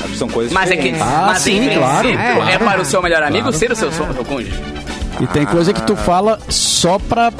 [0.00, 0.82] Acho que são coisas Mas é que.
[0.82, 1.02] diferentes.
[1.06, 2.64] Ah, mas sim, em princípio, claro, é, claro.
[2.64, 4.60] para o seu melhor amigo ser o seu, seu cônjuge.
[5.20, 7.32] E tem coisa que tu fala só pra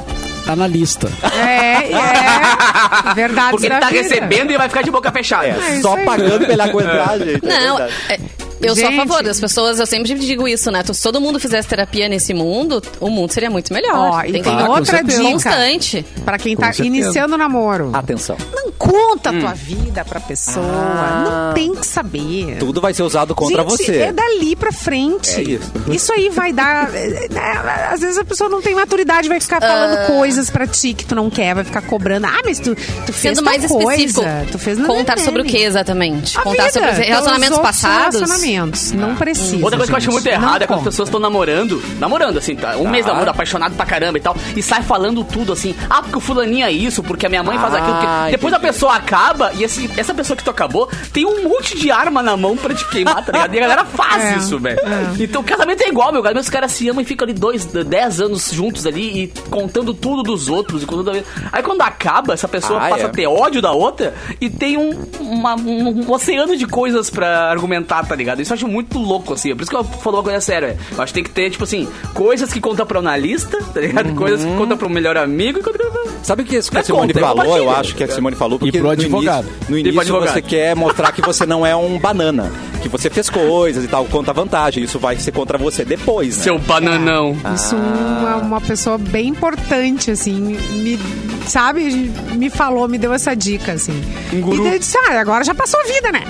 [0.46, 1.10] analista.
[1.36, 3.14] É, é.
[3.14, 4.02] Verdade Porque ele da tá vida.
[4.02, 5.46] recebendo e vai ficar de boca fechada.
[5.48, 6.04] É, É só aí.
[6.04, 7.44] pagando pra ele aguentar, gente.
[7.46, 7.94] é Não, verdade.
[8.10, 8.18] é,
[8.64, 8.86] eu Gente.
[8.86, 10.80] sou a favor das pessoas, eu sempre digo isso, né?
[10.80, 13.94] Então, se todo mundo fizesse terapia nesse mundo, o mundo seria muito melhor.
[13.94, 15.50] Ó, tem, tem claro, outra dica.
[15.50, 17.90] para Pra quem tá iniciando o namoro.
[17.92, 18.36] Atenção.
[18.54, 19.36] Não conta hum.
[19.36, 19.54] a tua hum.
[19.54, 20.64] vida pra pessoa.
[20.66, 21.46] Ah.
[21.48, 22.56] Não tem que saber.
[22.58, 23.96] Tudo vai ser usado contra Gente, você.
[23.98, 25.40] é dali pra frente.
[25.40, 25.72] É isso.
[25.90, 26.90] isso aí vai dar...
[27.34, 30.06] Né, às vezes a pessoa não tem maturidade, vai ficar falando uh.
[30.06, 32.26] coisas pra ti que tu não quer, vai ficar cobrando.
[32.26, 34.02] Ah, mas tu, tu fez Sendo mais coisa.
[34.02, 34.22] específico.
[34.52, 36.38] Tu fez Contar sobre o que exatamente?
[36.38, 38.20] A contar vida, sobre relacionamentos passados.
[38.20, 38.53] Relacionamento.
[38.54, 38.92] 500.
[38.92, 39.64] Não ah, precisa.
[39.64, 39.86] Outra coisa gente.
[39.86, 42.76] que eu acho muito errada é quando as pessoas estão namorando, namorando assim, tá?
[42.76, 46.02] Um mês mês namoro, apaixonado pra caramba e tal, e sai falando tudo assim: "Ah,
[46.02, 47.94] porque o fulaninho é isso, porque a minha mãe faz aquilo".
[47.94, 51.78] Ah, depois a pessoa acaba e esse, essa pessoa que tu acabou tem um monte
[51.78, 53.54] de arma na mão pra te queimar, tá ligado?
[53.54, 54.36] E a galera faz é.
[54.36, 54.80] isso, velho.
[54.80, 55.22] É.
[55.22, 56.22] Então o casamento é igual, meu.
[56.22, 59.94] cara os caras se amam e ficam ali dois, dez anos juntos ali e contando
[59.94, 61.24] tudo dos outros e contando...
[61.52, 63.06] Aí quando acaba, essa pessoa ah, passa é.
[63.06, 64.90] a ter ódio da outra e tem um,
[65.20, 68.33] uma, um oceano de coisas pra argumentar, tá ligado?
[68.42, 69.50] Isso eu acho muito louco, assim.
[69.50, 70.76] É por isso que eu falo uma coisa séria.
[70.92, 74.08] Eu acho que tem que ter, tipo assim, coisas que contam pra analista, tá ligado?
[74.08, 74.16] Uhum.
[74.16, 76.24] Coisas que contam pro melhor amigo e que...
[76.24, 77.56] Sabe o que isso que É a Simone contra, é falou?
[77.56, 79.46] Eu acho que a Simone falou porque pro no advogado.
[79.46, 80.32] início, no E pro início advogado.
[80.34, 82.50] você quer mostrar que você não é um banana,
[82.82, 84.82] que você fez coisas e tal, conta vantagem.
[84.82, 86.44] Isso vai ser contra você depois, né?
[86.44, 87.36] Seu bananão.
[87.54, 90.98] Isso uma, uma pessoa bem importante, assim, me,
[91.46, 94.02] sabe, me falou, me deu essa dica, assim.
[94.32, 94.62] Um guru.
[94.62, 96.24] E daí eu disse, ah, agora já passou a vida, né?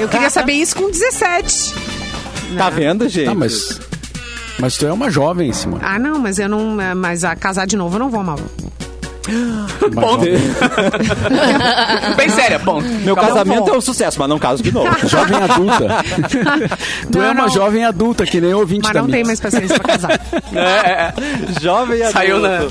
[0.00, 1.74] Eu queria saber isso com 17.
[2.56, 3.26] Tá vendo, gente?
[3.26, 3.80] Tá, mas.
[4.58, 5.82] Mas tu é uma jovem, Simone.
[5.84, 6.76] Ah, não, mas eu não.
[6.96, 8.38] Mas a casar de novo eu não vou, mal.
[9.94, 10.24] Ponto.
[12.16, 12.86] Bem séria, ponto.
[12.86, 13.34] Meu Acabou.
[13.34, 14.88] casamento é um sucesso, mas não caso de novo.
[15.08, 16.04] Jovem adulta.
[17.10, 17.48] tu Não, é uma não.
[17.48, 20.20] jovem adulta, que nem ouvinte Mas não tem mais paciência pra casar.
[20.54, 21.14] É, é, é.
[21.60, 22.12] Jovem adulto.
[22.12, 22.66] Saiu na, na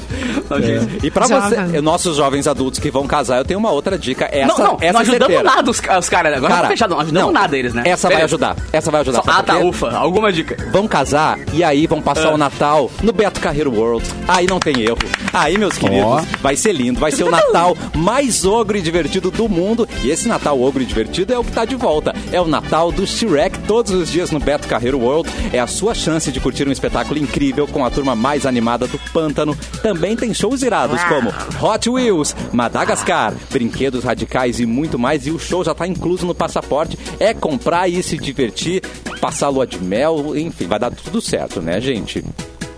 [0.52, 0.90] audiência.
[1.04, 1.66] E pra Jovem.
[1.68, 4.28] você, nossos jovens adultos que vão casar, eu tenho uma outra dica.
[4.32, 5.44] Essa, Não, não, essa não ajudamos certeira.
[5.44, 6.34] nada os, os caras.
[6.34, 7.42] Agora Cara, não fechado, não ajudamos não.
[7.42, 7.84] nada eles, né?
[7.86, 8.26] Essa vai Beleza.
[8.36, 8.56] ajudar.
[8.72, 9.24] Essa vai ajudar.
[9.24, 9.92] Só- ah, tá, ufa.
[9.92, 10.56] Alguma dica.
[10.72, 12.34] Vão casar e aí vão passar Ah.
[12.34, 14.08] o Natal no Beto Carreiro World.
[14.28, 14.98] Aí não tem erro.
[15.32, 16.22] Aí, meus queridos, Ó.
[16.44, 17.00] vai ser lindo.
[17.00, 19.88] Vai ser o Natal mais ogro e divertido do mundo.
[20.04, 22.14] E esse Natal ogro e divertido é o que tá de volta.
[22.32, 25.30] É o Natal do Shrek todos os dias no Beto Carreiro World.
[25.54, 29.00] É a sua chance de curtir um espetáculo incrível com a turma mais animada do
[29.14, 29.58] pântano.
[29.82, 35.26] Também tem shows irados como Hot Wheels, Madagascar, brinquedos radicais e muito mais.
[35.26, 37.00] E o show já tá incluso no passaporte.
[37.20, 38.82] É comprar e se divertir,
[39.22, 42.24] passar lua de mel, enfim, vai dar tudo certo, né, gente?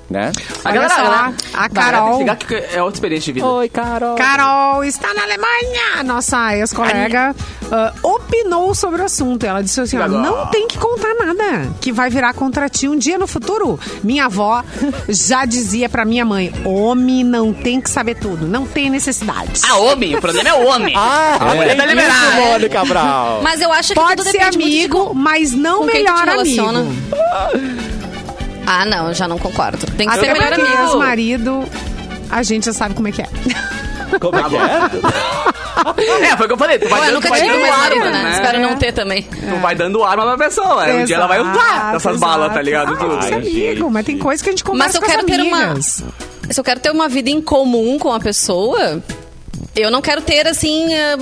[0.08, 0.32] Né?
[0.64, 1.36] A Olha galera, só, né?
[1.56, 3.48] a Carol- que ligar que é outra experiência de vida.
[3.52, 4.16] Oi, Carol.
[4.16, 6.04] Carol está na Alemanha.
[6.04, 7.36] Nossa ex-colega
[7.72, 9.48] ah, opinou sobre o assunto.
[9.48, 12.96] Ela disse assim: ó, não tem que contar nada, que vai virar contra ti um
[12.96, 13.80] dia no futuro.
[14.04, 14.64] Minha avó
[15.10, 19.62] já dizia pra minha mãe: homem não tem que saber tudo, não tem necessidade.
[19.68, 20.94] Ah, homem, o problema é o homem.
[21.08, 22.36] Ah, A mulher tá isso, liberada.
[22.42, 23.40] Mônica Cabral.
[23.42, 26.64] Mas eu acho que Pode tudo ser depende muito de amigo, mas não melhor amigo.
[28.66, 29.86] Ah, não, eu já não concordo.
[29.98, 30.84] Tem que Até ser melhor porque amigo.
[30.84, 31.64] ex-marido,
[32.30, 33.28] a gente já sabe como é que é.
[34.20, 36.26] Como é que é?
[36.32, 36.80] É, foi o que eu falei.
[36.80, 38.32] Tu vai Ué, eu dando, nunca vai tive dando mais arma, marido, né?
[38.34, 39.24] Espero não ter também.
[39.24, 40.84] Tu vai dando arma pra pessoa.
[40.84, 42.66] Aí um dia ela vai usar Exato, essas balas, tá exato.
[42.66, 42.94] ligado?
[42.94, 43.48] Ah, ser Tudo.
[43.48, 45.64] amigo, mas tem coisa que a gente conversa Mas eu com as quero ter uma.
[45.64, 46.04] amigas.
[46.50, 49.02] Se eu quero ter uma vida em comum com a pessoa,
[49.76, 51.16] eu não quero ter, assim, eh,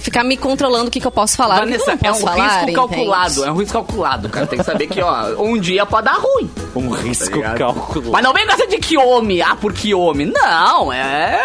[0.00, 1.60] ficar me controlando o que, que eu posso falar.
[1.60, 3.30] que que Vanessa, não é um posso falar, risco calculado.
[3.32, 3.48] entende?
[3.48, 4.46] É um risco calculado, cara.
[4.46, 6.50] Tem que saber que, ó, um dia pode dar ruim.
[6.74, 7.58] Um risco ligado?
[7.58, 8.10] cálculo.
[8.12, 10.26] Mas não vem com essa de que homem, ah, porque homem.
[10.26, 11.40] Não, é.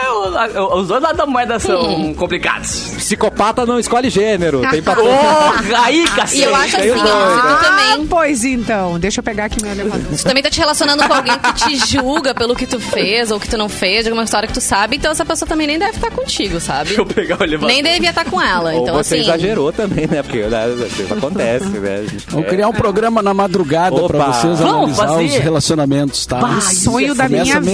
[0.74, 2.92] Os dois lados da moeda são complicados.
[2.98, 4.62] Psicopata não escolhe gênero.
[4.70, 6.42] Tem pra Porra, aí, cacete.
[6.42, 8.08] E eu acho assim, ó, se tu Ah, também.
[8.08, 9.00] pois então.
[9.00, 10.06] Deixa eu pegar aqui meu elevador.
[10.18, 13.40] Tu também tá te relacionando com alguém que te julga pelo que tu fez ou
[13.40, 15.78] que tu não fez, de alguma história que tu sabe, então essa pessoa também nem
[15.80, 16.86] deve estar contigo, sabe?
[16.86, 17.68] Deixa eu pegar o elevador.
[17.74, 18.74] Nem devia estar com ela.
[18.74, 19.24] Ou Então, você assim.
[19.24, 20.22] exagerou também, né?
[20.24, 20.66] Porque né,
[21.00, 22.06] isso acontece, né?
[22.30, 24.08] Vamos quer- criar um programa na madrugada Opa.
[24.08, 25.26] pra vocês Vamos analisar fazer.
[25.26, 26.38] os relacionamentos, tá?
[26.38, 27.72] Bah, sonho é da minha vida.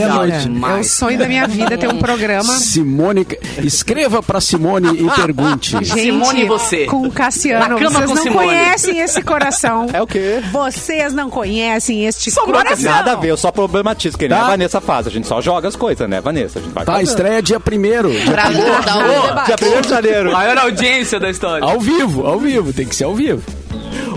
[0.77, 2.53] É o sonho da minha vida ter um programa.
[2.53, 3.25] Simone,
[3.63, 5.71] escreva pra Simone e pergunte.
[5.71, 6.85] Gente, Simone e você.
[6.85, 7.59] Com o Cassiano.
[7.69, 8.47] Na cama Vocês com não Simone.
[8.47, 9.87] conhecem esse coração.
[9.93, 10.41] É o quê?
[10.51, 12.91] Vocês não conhecem este Sobrou coração.
[12.91, 14.45] Nada a ver, eu só problematizo, que nem Tá.
[14.45, 15.07] a Vanessa faz.
[15.07, 16.59] A gente só joga as coisas, né, Vanessa?
[16.59, 17.07] A gente vai Tá, fazendo.
[17.07, 18.49] estreia dia primeiro, dia Pra
[18.81, 19.55] dar um debate.
[19.57, 20.31] Dia 1 de janeiro.
[20.31, 21.65] Maior audiência da história.
[21.65, 23.41] Ao vivo, ao vivo, tem que ser ao vivo.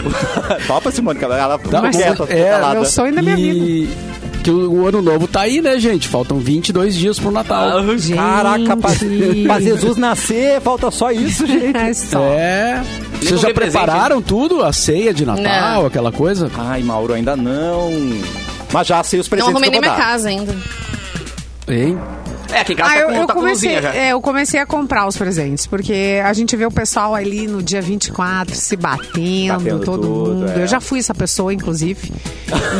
[0.66, 2.76] Topa, Simone, que ela, ela Tá, ficou quieta, é, calada.
[2.76, 3.58] É o sonho da minha vida.
[3.66, 3.88] E
[4.42, 6.06] que o, o ano novo tá aí, né, gente?
[6.06, 7.78] Faltam 22 dias pro Natal.
[7.78, 8.14] Ah, Gente.
[8.14, 8.90] Caraca, pra,
[9.46, 11.76] pra Jesus nascer, falta só isso, gente.
[11.76, 12.20] É só.
[12.22, 12.82] É.
[13.14, 14.62] Vocês já comprei presente, prepararam tudo?
[14.62, 15.86] A ceia de Natal, Não.
[15.86, 16.50] aquela coisa?
[16.58, 17.90] Ai, Mauro, ainda não.
[18.70, 20.54] Mas já sei os Não presentes arrumei que nem minha casa ainda.
[21.66, 21.98] Hein?
[22.54, 24.60] É, aqui em casa Ah, tá eu, com, eu tá com comecei, é, eu comecei
[24.60, 28.76] a comprar os presentes, porque a gente vê o pessoal ali no dia 24 se
[28.76, 30.50] batendo, Batendo todo tudo, mundo.
[30.50, 30.62] é.
[30.62, 32.12] Eu já fui essa pessoa, inclusive.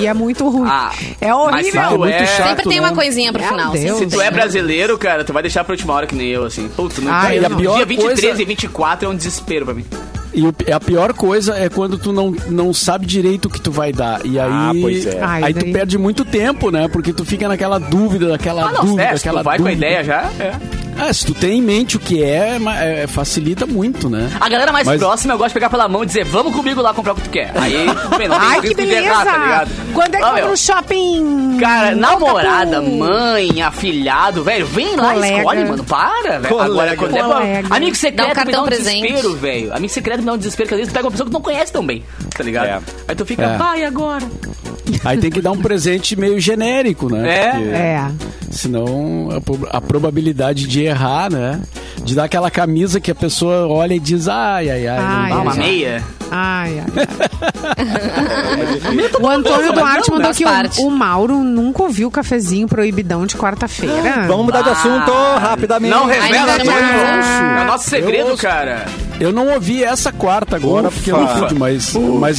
[0.01, 0.69] e é muito ruim.
[0.75, 1.71] Ah, é mas horrível.
[1.73, 2.87] se é muito chato, Sempre tem né?
[2.89, 3.73] uma coisinha pro Meu final.
[3.73, 3.99] Deus.
[3.99, 6.69] Se tu é brasileiro, cara, tu vai deixar pra última hora que nem eu, assim.
[6.69, 9.85] Putz, não Ai, e pior dia 23 coisa- e 24 é um desespero pra mim.
[10.35, 13.71] E o- a pior coisa é quando tu não, não sabe direito o que tu
[13.71, 14.21] vai dar.
[14.27, 15.21] E aí, Ah, pois é.
[15.23, 16.89] Ai, aí tu perde muito tempo, né?
[16.89, 19.65] Porque tu fica naquela dúvida, daquela Ah, não, dúvida, é, se aquela tu vai com
[19.67, 19.87] a dúvida.
[19.87, 20.53] ideia já, é.
[20.99, 22.59] Ah, se tu tem em mente o que é,
[23.03, 24.31] é, facilita muito, né?
[24.41, 26.81] A galera mais Mas- próxima eu gosto de pegar pela mão e dizer, vamos comigo
[26.81, 27.53] lá comprar o que tu quer.
[27.57, 27.73] Aí,
[28.17, 29.01] bem, não tem Ai, que beleza!
[29.07, 29.71] errar, tá ligado?
[29.93, 31.59] Quando é que vou meu, no shopping?
[31.61, 35.37] Cara, namorada, mãe, afilhado, velho, vem lá e Colega.
[35.39, 35.85] escolhe, mano.
[35.85, 36.61] Para, velho.
[36.61, 37.69] Agora, quando é pra- Colega.
[37.75, 39.01] Amigo secreto Dá um me dá cartão um presente.
[39.09, 39.73] desespero, velho.
[39.75, 41.35] Amigo secreto me dá um desespero, que às vezes tu pega uma pessoa que tu
[41.35, 42.03] não conhece tão bem,
[42.37, 42.67] tá ligado?
[42.67, 42.81] É.
[43.09, 43.57] Aí tu fica, É.
[43.57, 44.25] vai agora.
[45.05, 47.29] Aí tem que dar um presente meio genérico, né?
[47.39, 47.51] É.
[47.53, 48.05] Porque É.
[48.51, 49.29] Senão
[49.73, 51.61] a, a probabilidade de errar, né?
[52.03, 54.99] De dar aquela camisa que a pessoa olha e diz, ai, ai, ai.
[54.99, 56.03] Ai, não Dá uma ai, meia.
[56.31, 56.87] Ai, ai.
[59.21, 60.81] o Antônio Duarte mandou parte.
[60.81, 64.25] o, o Mauro nunca ouviu o cafezinho proibidão de quarta-feira.
[64.27, 65.95] Vamos mudar de assunto rapidamente.
[65.95, 67.61] Não revela não ouço.
[67.61, 68.87] É nosso segredo, cara.
[69.21, 70.97] Eu não ouvi essa quarta agora, Ufa.
[70.97, 72.39] porque eu não pude, mas, mas,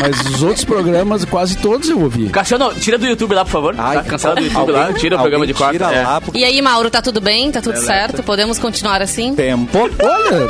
[0.00, 2.28] mas os outros programas, quase todos eu ouvi.
[2.28, 3.74] Cassiano, tira do YouTube lá, por favor.
[3.78, 4.02] Ai, tá?
[4.04, 5.78] Cancela do YouTube alguém- lá, tira o programa de quarta.
[5.78, 6.02] Tira é.
[6.02, 7.50] lá, porque E aí, Mauro, tá tudo bem?
[7.52, 8.22] Tá tudo certo?
[8.22, 9.34] Podemos continuar assim?
[9.34, 9.78] tempo.
[9.78, 10.48] Olha,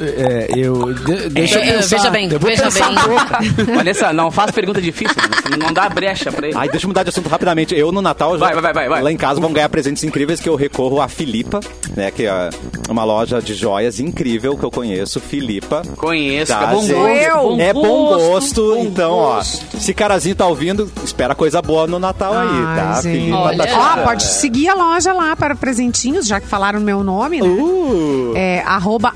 [0.00, 0.92] É, eu.
[0.94, 1.96] de- deixa eu É, pensar.
[1.96, 2.98] veja bem, eu veja pensar bem.
[2.98, 3.74] um pouco.
[3.74, 5.56] Vanessa, não faz pergunta difícil, né?
[5.58, 6.56] não dá brecha pra ele.
[6.56, 7.74] Ai, deixa eu mudar de assunto rapidamente.
[7.74, 9.02] Eu no Natal já, Vai, vai, vai, vai.
[9.02, 11.60] lá em casa vão ganhar presentes incríveis que eu recorro a Filipa,
[11.96, 12.10] né?
[12.10, 12.50] Que é
[12.88, 15.82] uma loja de joias incrível que eu conheço, Filipa.
[15.96, 17.60] Conheço, Tá, é bom gosto.
[17.60, 19.66] É bom gosto, bom então, gosto.
[19.74, 19.78] ó.
[19.78, 23.02] Se carazinho tá ouvindo, espera coisa boa no Natal aí, Ai, tá?
[23.02, 23.18] gente.
[23.20, 23.66] Filipa Olha.
[23.66, 27.48] tá Ó, pode seguir a loja lá para presentinhos, já que falaram meu nome, né?
[27.48, 29.14] Uh, É arroba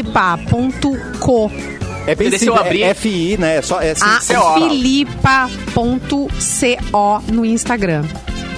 [0.00, 1.50] afilipa.co.
[2.06, 2.82] é bem simples, abrir.
[2.82, 3.56] é FI, né?
[3.56, 6.28] É só, é assim, afilipa.co
[7.32, 8.04] no Instagram.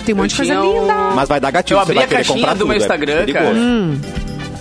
[0.04, 0.94] Tem um monte de coisa o- linda.
[1.14, 3.44] Mas vai dar gatilho, Eu abri a caixinha do meu é Instagram, perigoso.
[3.44, 3.56] cara.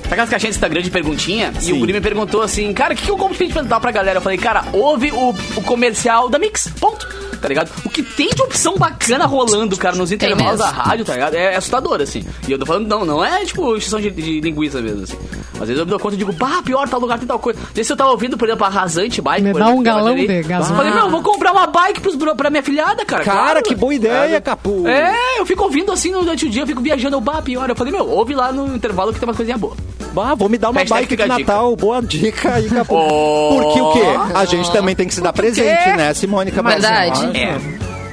[0.04, 1.54] Tá aquelas caixinhas de Instagram de perguntinha?
[1.60, 1.74] E Sim.
[1.74, 4.18] o Guri me perguntou assim, cara, o que, que eu compro de perguntar pra galera?
[4.18, 7.08] Eu falei, cara, ouve o, o comercial da Mix, ponto.
[7.42, 7.72] Tá ligado?
[7.86, 11.36] O que tem de opção bacana rolando, cara, nos intervalos da rádio, tá ligado?
[11.36, 12.26] É assustador, assim.
[12.48, 15.18] E eu tô falando, não, não é tipo extensão de, de linguiça mesmo, assim.
[15.54, 17.60] Às vezes eu me dou conta e digo, bah, pior, tal lugar tem tal coisa.
[17.74, 19.44] Desse eu tava ouvindo, por exemplo, a Rasante Bike.
[19.44, 20.72] Me por dá exemplo, um galão de gasolina.
[20.72, 23.24] Eu falei, meu, eu vou comprar uma bike pros, pra minha filhada, cara.
[23.24, 23.64] Cara, claro.
[23.64, 24.42] que boa ideia, Sabe?
[24.42, 24.88] Capu.
[24.88, 27.70] É, eu fico ouvindo assim durante o dia, eu fico viajando, eu, bah, pior.
[27.70, 29.76] Eu falei, meu, ouve lá no intervalo que tem uma coisinha boa.
[30.18, 31.76] Ah, vou me dar uma Hashtag bike de Natal.
[31.76, 32.96] Boa dica aí, Capu.
[32.96, 33.62] Oh.
[33.62, 34.36] Porque o quê?
[34.36, 36.80] A gente também tem que se dar presente, né, Simone Cabral?
[36.80, 37.38] Verdade.
[37.38, 37.58] É.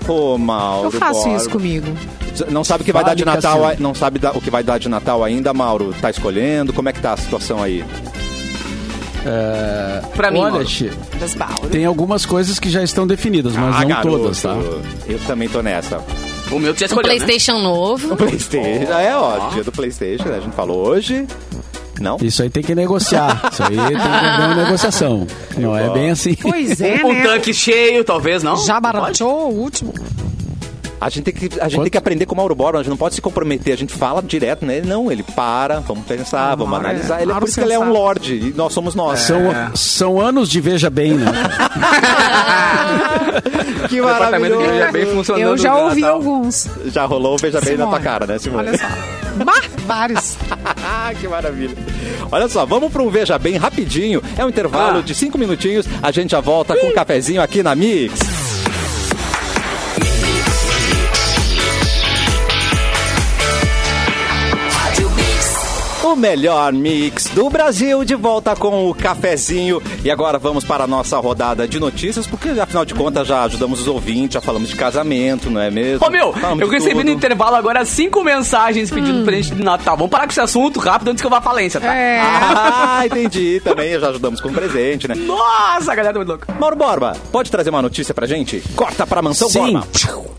[0.07, 0.87] Pô, Mauro.
[0.87, 1.37] Eu faço Borba.
[1.37, 1.87] isso comigo.
[2.51, 3.83] Não sabe o que vai dar de Natal, Cassiano.
[3.83, 5.95] não sabe o que vai dar de Natal ainda, Mauro?
[6.01, 6.73] Tá escolhendo?
[6.73, 7.83] Como é que tá a situação aí?
[9.25, 10.65] É, Pra mim, Olha,
[11.71, 14.57] tem algumas coisas que já estão definidas, mas Ah, não garoto, todas, tá?
[15.09, 16.01] Eu também tô nessa.
[16.51, 17.03] O meu tu já Um né?
[17.03, 18.17] Playstation novo.
[18.17, 20.37] Playstation, é, ó, dia do Playstation, né?
[20.37, 21.27] A gente falou hoje.
[22.01, 22.17] Não?
[22.21, 23.49] Isso aí tem que negociar.
[23.53, 25.27] Isso aí tem que haver uma negociação.
[25.57, 26.35] Não é bem assim.
[26.35, 27.23] Pois é, Um né?
[27.23, 28.57] tanque cheio, talvez, não?
[28.57, 29.95] Já barateou o último.
[30.99, 32.89] A gente tem que, a gente tem que aprender com o Mauro Borba, a gente
[32.89, 34.79] não pode se comprometer, a gente fala direto, né?
[34.79, 37.21] Ele não, ele para, vamos pensar, vamos Mauro é- analisar.
[37.21, 39.21] Ele é por Mauro isso que ele é um lorde e nós somos nós.
[39.21, 39.43] São,
[39.75, 41.27] são anos de veja bem, né?
[43.89, 44.67] que de maravilhoso.
[44.67, 46.17] Veja Bem funcionando Eu já ouvi Natal.
[46.17, 46.67] alguns.
[46.87, 48.69] Já rolou o Veja Bem na tua Simone, cara, né, Simone?
[48.69, 48.87] Olha só.
[49.87, 50.36] Vários.
[51.19, 51.75] Que maravilha.
[52.31, 54.23] Olha só, vamos para um Veja Bem rapidinho.
[54.37, 55.03] É um intervalo Ah.
[55.03, 55.87] de cinco minutinhos.
[56.03, 58.19] A gente já volta com um cafezinho aqui na Mix.
[66.17, 69.83] O melhor mix do Brasil, de volta com o cafezinho.
[70.03, 73.83] E agora vamos para a nossa rodada de notícias, porque afinal de contas já ajudamos
[73.83, 76.07] os ouvintes, já falamos de casamento, não é mesmo?
[76.07, 79.95] Ô meu, Falamos eu recebi no intervalo agora cinco mensagens pedindo presente de Natal.
[79.95, 81.95] Vamos parar com esse assunto rápido antes que eu vá à falência, tá?
[81.95, 82.19] É.
[82.23, 83.61] Ah, entendi.
[83.63, 85.15] Também já ajudamos com presente, né?
[85.17, 86.51] Nossa, a galera tá muito louca.
[86.59, 88.63] Mauro Borba, pode trazer uma notícia pra gente?
[88.75, 89.75] Corta pra mansão Sim.
[89.75, 90.36] Borba.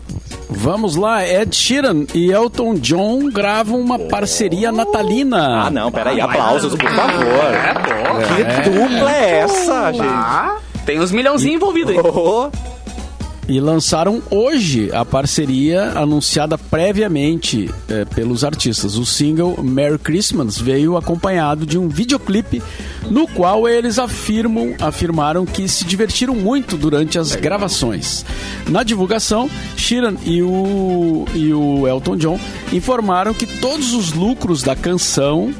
[0.60, 5.66] Vamos lá, Ed Sheeran e Elton John gravam uma parceria natalina.
[5.66, 6.20] Ah, não, peraí.
[6.20, 7.54] Aplausos, por favor.
[7.54, 8.62] É, pô.
[8.64, 10.04] Que dupla é essa, gente?
[10.04, 12.00] Ah, tem uns milhãozinhos envolvidos aí.
[12.00, 12.50] Oh,
[13.48, 18.96] E lançaram hoje a parceria anunciada previamente eh, pelos artistas.
[18.96, 22.62] O single Merry Christmas veio acompanhado de um videoclipe
[23.10, 28.22] no qual eles afirmam, afirmaram que se divertiram muito durante as gravações.
[28.68, 34.76] Na divulgação, Sheeran e o, e o Elton John informaram que todos os lucros da
[34.76, 35.54] canção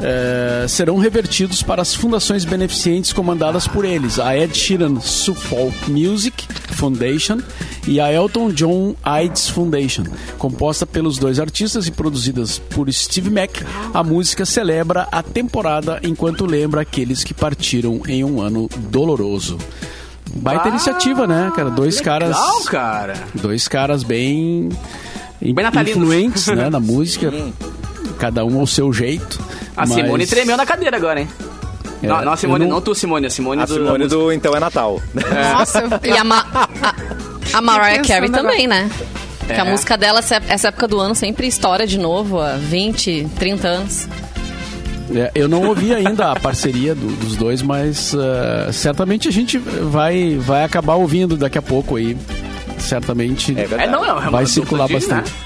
[0.00, 6.46] eh, serão revertidos para as fundações beneficentes comandadas por eles, a Ed Sheeran Suffolk Music
[6.72, 7.38] Foundation
[7.86, 10.04] e a Elton John AIDS Foundation.
[10.38, 16.44] Composta pelos dois artistas e produzidas por Steve Mack, a música celebra a temporada enquanto
[16.44, 19.58] lembra aqueles que partiram em um ano doloroso.
[20.34, 21.70] Baita iniciativa, né, cara?
[21.70, 23.14] Dois caras, Legal, cara.
[23.34, 24.68] dois caras bem,
[25.40, 25.54] Bem
[25.88, 27.32] influentes, né, na música.
[28.18, 29.38] Cada um ao seu jeito.
[29.76, 31.28] A mas- Simone tremeu na cadeira agora, hein?
[32.02, 32.72] É, não, não, a Simone, não...
[32.76, 33.74] não- tu, Simone, a Simone a do.
[33.74, 35.00] Simone do Então é Natal.
[35.54, 36.94] Nossa, E a, Ma a,
[37.58, 38.42] a Mariah Carey agora.
[38.42, 38.90] também, né?
[39.46, 39.70] Que a É.
[39.70, 44.08] música dela, essa época do ano, sempre estoura de novo, há 20, 30 anos.
[45.14, 49.56] É, eu não ouvi ainda a parceria do- dos dois, mas uh, certamente a gente
[49.56, 52.16] vai, vai acabar ouvindo daqui a pouco aí.
[52.78, 53.84] Certamente É verdade.
[53.84, 55.30] É, não, é uma vai circular de, bastante.
[55.30, 55.36] né?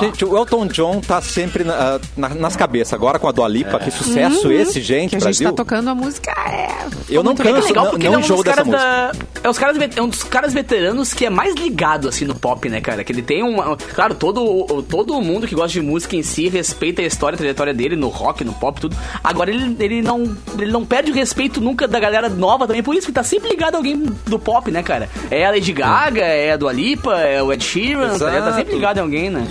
[0.00, 2.92] Gente, o Elton John tá sempre na- na- nas cabeças.
[2.94, 5.48] Agora com a Dua Lipa, que sucesso esse, gente, que a gente Brasil.
[5.50, 6.30] tá tocando a música.
[6.32, 6.66] É,
[7.08, 8.82] Eu não É canso, legal não, porque não ele é um dessa caras música.
[8.82, 9.12] da.
[9.44, 12.68] É, os caras, é um dos caras veteranos que é mais ligado, assim, no pop,
[12.68, 13.04] né, cara?
[13.04, 13.76] Que ele tem uma.
[13.76, 17.72] Claro, todo, todo mundo que gosta de música em si respeita a história, a trajetória
[17.72, 18.96] dele, no rock, no pop, tudo.
[19.22, 22.94] Agora ele, ele, não, ele não perde o respeito nunca da galera nova também, por
[22.94, 25.08] isso que tá sempre ligado a alguém do pop, né, cara?
[25.30, 28.74] É a Lady Gaga, é a Dua Lipa, é o Ed Sheeran, tá, tá sempre
[28.74, 29.46] ligado em alguém, né?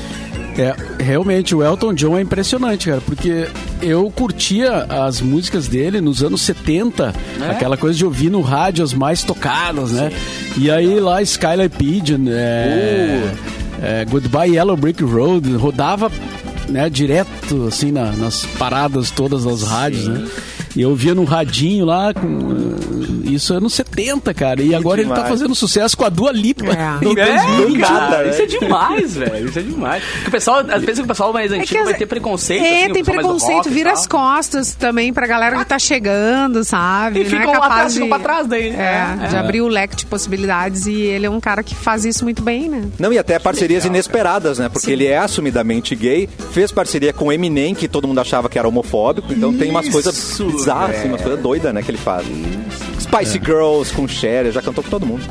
[0.57, 3.47] É, realmente, o Elton John é impressionante, cara, porque
[3.81, 7.13] eu curtia as músicas dele nos anos 70,
[7.49, 10.11] aquela coisa de ouvir no rádio as mais tocadas, né?
[10.57, 13.21] E aí lá Skylar Pigeon, é,
[13.81, 16.09] é, Goodbye Yellow Brick Road, rodava
[16.69, 20.25] né, direto assim na- nas paradas todas das rádios, né?
[20.75, 22.75] E eu via no radinho lá, com, uh,
[23.31, 24.61] isso é anos 70, cara.
[24.61, 25.31] E agora ele tá demais.
[25.31, 26.65] fazendo sucesso com a Dua Lipa.
[26.65, 27.05] É.
[27.05, 27.79] em É, 2020.
[27.81, 28.29] cara, né?
[28.29, 29.49] isso é demais, velho.
[29.49, 30.03] Isso é demais.
[30.03, 32.63] Porque o pessoal, às vezes o pessoal mais antigo as- vai ter preconceito.
[32.63, 37.21] É, assim, tem preconceito, vira as costas também pra galera que tá chegando, sabe?
[37.21, 38.69] E Não ficam é lá atrás, de, ficam pra trás daí.
[38.69, 42.03] É, É, de abrir o leque de possibilidades e ele é um cara que faz
[42.05, 42.83] isso muito bem, né?
[42.99, 44.67] Não, e até parcerias inesperadas, né?
[44.69, 48.67] Porque ele é assumidamente gay, fez parceria com Eminem, que todo mundo achava que era
[48.67, 50.15] homofóbico, então tem umas coisas
[50.65, 52.25] Isso, bizarras, assim, umas coisas doidas, né, que ele faz.
[52.99, 55.23] Spice Girls com Cher, já cantou com todo mundo.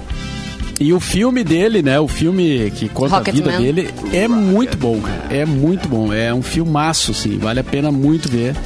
[0.80, 2.00] E o filme dele, né?
[2.00, 3.72] O filme que conta a vida Rocketman.
[3.74, 5.22] dele é muito bom, cara.
[5.30, 6.12] É muito bom.
[6.12, 7.38] É um filmaço, assim.
[7.38, 8.56] Vale a pena muito ver.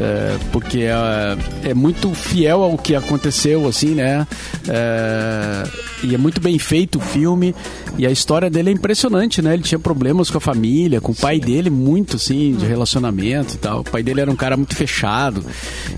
[0.00, 4.26] É, porque é, é muito fiel ao que aconteceu, assim, né?
[4.68, 5.64] É,
[6.02, 7.54] e é muito bem feito o filme.
[7.98, 9.52] E a história dele é impressionante, né?
[9.52, 13.58] Ele tinha problemas com a família, com o pai dele, muito, assim, de relacionamento e
[13.58, 13.80] tal.
[13.80, 15.44] O pai dele era um cara muito fechado.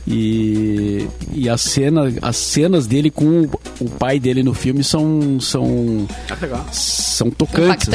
[0.07, 5.39] E, e a cena, as cenas dele com o, o pai dele no filme são,
[5.41, 7.89] são, Ah, são tocantes.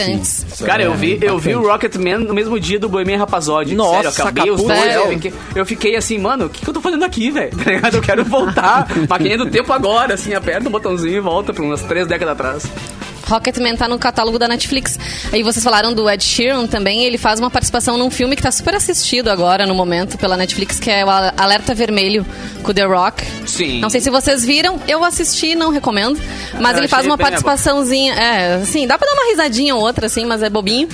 [0.49, 0.65] Assim.
[0.65, 1.69] Cara, eu vi, eu vi o.
[1.69, 3.75] Rocketman no mesmo dia do Bohemian Rhapsody.
[3.75, 4.79] Nossa, Sério, eu acabei os dois.
[4.79, 5.09] Eu sério?
[5.09, 7.51] fiquei, eu fiquei assim, mano, o que, que eu tô fazendo aqui, velho?
[7.81, 7.89] Tá?
[7.93, 8.87] Eu quero voltar.
[9.07, 12.63] Maquininha do tempo agora, assim, aperta o botãozinho e volta pra umas três décadas atrás.
[13.29, 14.97] Rocketman tá no catálogo da Netflix.
[15.31, 18.51] Aí vocês falaram do Ed Sheeran também, ele faz uma participação num filme que tá
[18.51, 22.25] super assistido agora, no momento, pela Netflix, que é o Alerta Vermelho,
[22.63, 23.23] com The Rock.
[23.45, 23.79] Sim.
[23.79, 26.19] Não sei se vocês viram, eu assisti, não recomendo.
[26.59, 30.05] Mas Eu ele faz uma participaçãozinha, é, assim, dá pra dar uma risadinha ou outra,
[30.07, 30.87] assim, mas é bobinho.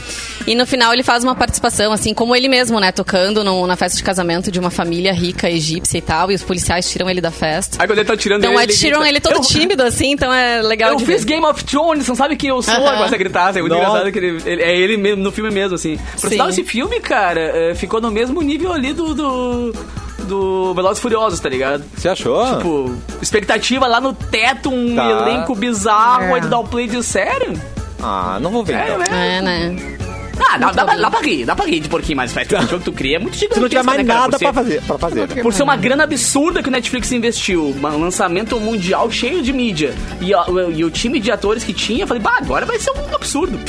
[0.48, 3.76] E no final ele faz uma participação, assim, como ele mesmo, né, tocando no- na
[3.76, 7.20] festa de casamento de uma família rica egípcia e tal, e os policiais tiram ele
[7.22, 7.78] da festa.
[7.80, 9.42] Aí quando ele tá tirando Então o ele, Ed Sheeran, grita, ele é todo eu,
[9.42, 11.34] tímido, assim, então é legal Eu fiz ver.
[11.34, 12.74] Game of Thrones, não sabe quem eu sou?
[12.74, 13.86] Aí começa a gritar, assim, é muito Nossa.
[13.88, 16.00] engraçado que ele, ele- é ele mesmo, no filme mesmo, assim.
[16.22, 19.14] Por sinal, esse filme, cara, é, ficou no mesmo nível ali do...
[19.14, 19.74] do...
[20.18, 21.84] Do Velozes e Furiosos, tá ligado?
[21.96, 22.44] Você achou?
[22.58, 25.08] Tipo, expectativa lá no teto, um Tá.
[25.08, 26.34] elenco bizarro, É.
[26.36, 27.54] aí tu dá o play de sério?
[28.02, 29.16] Ah, não vou ver É, então.
[29.16, 29.95] É, né?
[30.40, 32.52] Ah, dá, dá, pra- dá pra rir, dá pra rir de porquinho, mas faz o
[32.52, 33.56] jogo que tu cria é muito gigante.
[33.56, 34.20] Se não tiver mais né, cara?
[34.22, 35.28] nada Por ser- pra fazer, pra fazer.
[35.36, 35.42] né?
[35.42, 39.94] Por ser uma grana absurda que o Netflix investiu, um lançamento mundial cheio de mídia,
[40.22, 42.80] e, ó, o- e o time de atores que tinha, eu falei, bah, agora vai
[42.80, 43.60] ser um absurdo.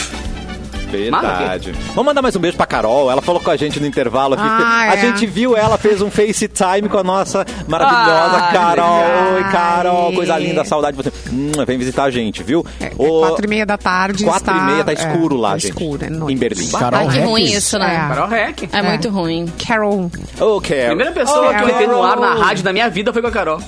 [0.90, 1.72] Verdade.
[1.88, 3.11] Vamos mandar mais um beijo pra Carol.
[3.11, 4.42] Ela falou com a gente no intervalo aqui.
[4.46, 5.01] Ah, a é.
[5.01, 9.35] gente viu ela, fez um FaceTime com a nossa maravilhosa Ah, Carol.
[9.35, 10.12] Oi, Carol.
[10.12, 11.12] Coisa linda, saudade de você.
[11.33, 12.64] Hum, vem visitar a gente, viu?
[12.81, 15.51] É, Ô, quatro e meia da tarde Quatro está, e meia, tá é, escuro lá,
[15.53, 15.70] tá gente.
[15.72, 16.35] escuro, é noite.
[16.35, 16.68] Em Berlim.
[16.70, 17.94] Carol Ai, que ruim isso, né?
[17.94, 18.09] É.
[18.14, 18.62] Carol Rec.
[18.72, 19.46] É, muito ruim.
[19.66, 20.11] Carol.
[20.40, 20.87] Ô, Carol.
[20.87, 23.29] Primeira pessoa Oh, que eu entrei no ar na rádio da minha vida foi com
[23.29, 23.61] a Carol.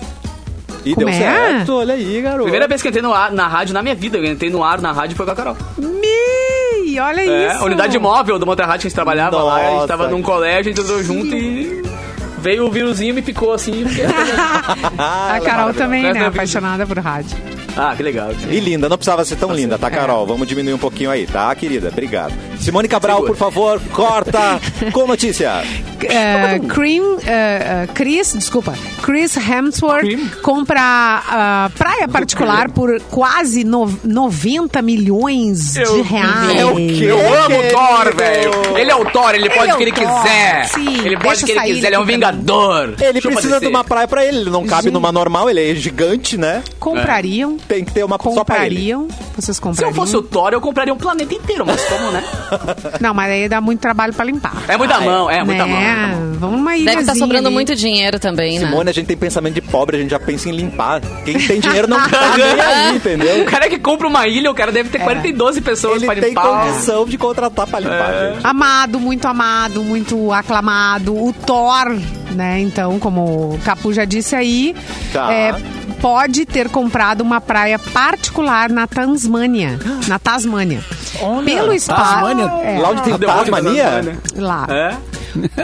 [0.85, 1.19] E Como deu é?
[1.19, 2.45] certo, olha aí, garoto.
[2.45, 4.63] Primeira vez que eu entrei no ar, na rádio na minha vida, eu entrei no
[4.63, 5.57] ar na rádio foi com a Carol.
[6.91, 7.63] Mi, olha É, isso.
[7.63, 9.87] a unidade móvel do Monterrat que a gente trabalhava lá, a gente Nossa.
[9.89, 11.83] tava num colégio, a gente entrou junto e
[12.39, 13.85] veio o vírusinho e me picou assim.
[14.99, 16.27] A Carol também, né?
[16.27, 17.37] Apaixonada por rádio.
[17.91, 18.31] ah, que legal.
[18.51, 20.27] E linda, não precisava ser tão linda, tá, Carol?
[20.27, 21.89] Vamos diminuir um pouquinho aí, tá, querida?
[21.89, 22.33] Obrigado.
[22.59, 23.33] Simone Cabral, Segura.
[23.33, 24.61] por favor, corta
[24.93, 25.63] com notícia.
[26.03, 27.31] É, Cream, é,
[27.85, 30.29] é, Chris, desculpa, Chris Hemsworth Cream?
[30.43, 36.57] compra praia particular por quase no, 90 milhões Eu- de reais.
[36.61, 36.99] É o quê?
[37.05, 38.79] Eu amo o Thor, velho.
[38.79, 40.69] Ele é o Thor, ele pode é o que ele Thor, quiser.
[40.69, 42.95] sim, ele pode o que ele quiser, ele é um vingador.
[43.01, 45.75] Ele Chupa precisa de uma praia pra ele, ele não cabe numa normal, ele é
[45.75, 46.63] gigante, né?
[46.79, 47.57] Comprariam?
[47.69, 48.75] Tem que ter uma só pra ele.
[48.93, 49.09] Comprariam?
[49.37, 49.91] Vocês Se comprariam?
[49.91, 52.25] eu fosse o Thor, eu compraria um planeta inteiro, mas como, né?
[53.01, 54.53] Não, mas aí dá muito trabalho pra limpar.
[54.69, 56.07] É muita mão, é muita né?
[56.15, 56.33] mão.
[56.39, 57.55] Vamos numa Deve ilhazinha estar sobrando ali.
[57.55, 58.67] muito dinheiro também, né?
[58.67, 61.01] Simone, a gente tem pensamento de pobre, a gente já pensa em limpar.
[61.25, 63.45] Quem tem dinheiro não tá nem aí, O entendeu?
[63.47, 66.65] cara que compra uma ilha, o cara deve ter 42 pessoas Ele pra tem limpar.
[66.67, 68.35] condição de contratar pra limpar, É.
[68.35, 68.47] gente.
[68.47, 71.15] Amado, muito amado, muito aclamado.
[71.15, 71.97] O Thor,
[72.33, 72.61] né?
[72.61, 74.75] Então, como o Capu já disse aí,
[75.13, 75.33] Tá.
[75.33, 75.55] é,
[76.01, 79.79] pode ter comprado uma praia particular na Tasmânia.
[80.07, 80.81] Na Tasmânia.
[81.45, 81.95] Pelo spa.
[81.97, 82.45] Tasmânia?
[82.63, 84.19] é, Lá onde tem Tasmania?
[84.37, 84.67] lá.
[84.71, 84.97] É?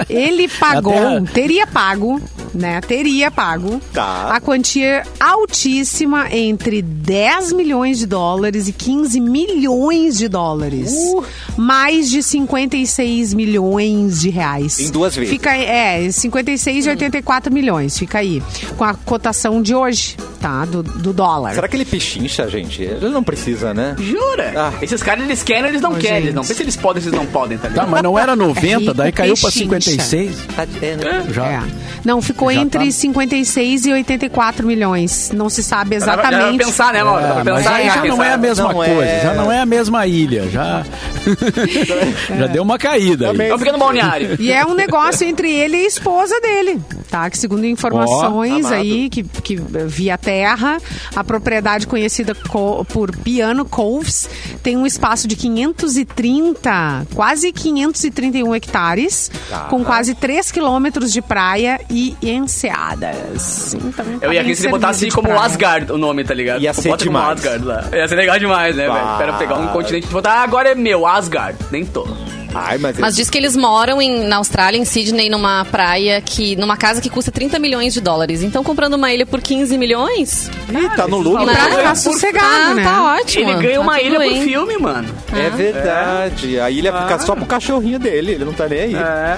[0.09, 0.95] Ele pagou,
[1.33, 2.21] teria pago
[2.55, 4.31] né, teria pago Tá.
[4.35, 10.93] a quantia altíssima entre 10 milhões de dólares e 15 milhões de dólares.
[10.93, 11.25] Uh.
[11.57, 14.79] Mais de 56 milhões de reais.
[14.81, 15.31] Em duas vezes.
[15.31, 17.99] Fica, é, 56 e 84 milhões.
[17.99, 18.43] Fica aí.
[18.77, 20.65] Com a cotação de hoje, tá?
[20.65, 21.55] Do, do dólar.
[21.55, 22.83] Será que ele pichincha, gente?
[22.83, 23.95] Ele não precisa, né?
[23.99, 24.53] Jura?
[24.57, 24.73] Ah.
[24.83, 26.25] Esses caras, eles querem, eles não Ô, querem.
[26.25, 28.37] Eles não sei se eles podem, se eles não podem, tá Tá, mas não era
[28.37, 29.81] 90, rico, daí caiu pra pechincha.
[29.81, 30.37] 56.
[30.83, 31.27] É, né?
[31.33, 31.47] Já.
[31.47, 31.63] É.
[32.05, 32.91] Não, ficou Já entre tá.
[32.91, 35.31] 56 e 84 milhões.
[35.35, 36.65] Não se sabe Dá pra- dá pra exatamente.
[36.65, 37.23] pensar, né, Mauro?
[37.23, 39.21] Dá É, pensar já não é a mesma Não coisa, é.
[39.23, 40.83] já não é a mesma ilha, já,
[42.39, 43.27] já deu uma caída.
[43.27, 44.37] É um pequeno balneário.
[44.39, 46.81] E é um negócio entre ele e a esposa dele,
[47.15, 47.31] tá?
[47.31, 48.75] Que segundo informações amado.
[48.75, 49.55] aí, que, que
[49.87, 50.79] via terra,
[51.15, 54.29] a propriedade conhecida co- por Piano Coves
[54.65, 59.61] tem um espaço de 530, quase 531 hectares, Tá.
[59.71, 63.75] com quase 3 quilômetros de praia e enseadas.
[63.75, 65.43] Então, tá Eu ia bem aqui se botasse como praia.
[65.43, 66.61] Asgard o nome, tá ligado?
[66.63, 67.39] Ia ser bota demais.
[67.39, 67.85] Asgard lá.
[67.93, 68.97] Ia ser legal demais, né, velho?
[68.99, 69.17] Ah.
[69.19, 71.57] Quero pegar um continente e botar, ah, agora é meu, Asgard.
[71.71, 72.07] Nem tô.
[72.55, 76.57] Ai, mas, Mas diz que eles moram em, na Austrália, em Sydney, numa praia que.
[76.57, 78.43] numa casa que custa 30 milhões de dólares.
[78.43, 80.51] Então, comprando uma ilha por 15 milhões.
[80.71, 81.47] Ih, tá no lucro.
[81.47, 82.85] Ficar ganha sossegado, ah, né?
[82.85, 83.51] tá ótimo.
[83.51, 84.43] Ele ganha Tá uma ilha por bem.
[84.45, 85.09] filme, mano.
[85.33, 86.61] É verdade.
[86.61, 88.95] A ilha fica só pro cachorrinho dele, ele não tá nem aí.
[88.95, 89.37] É.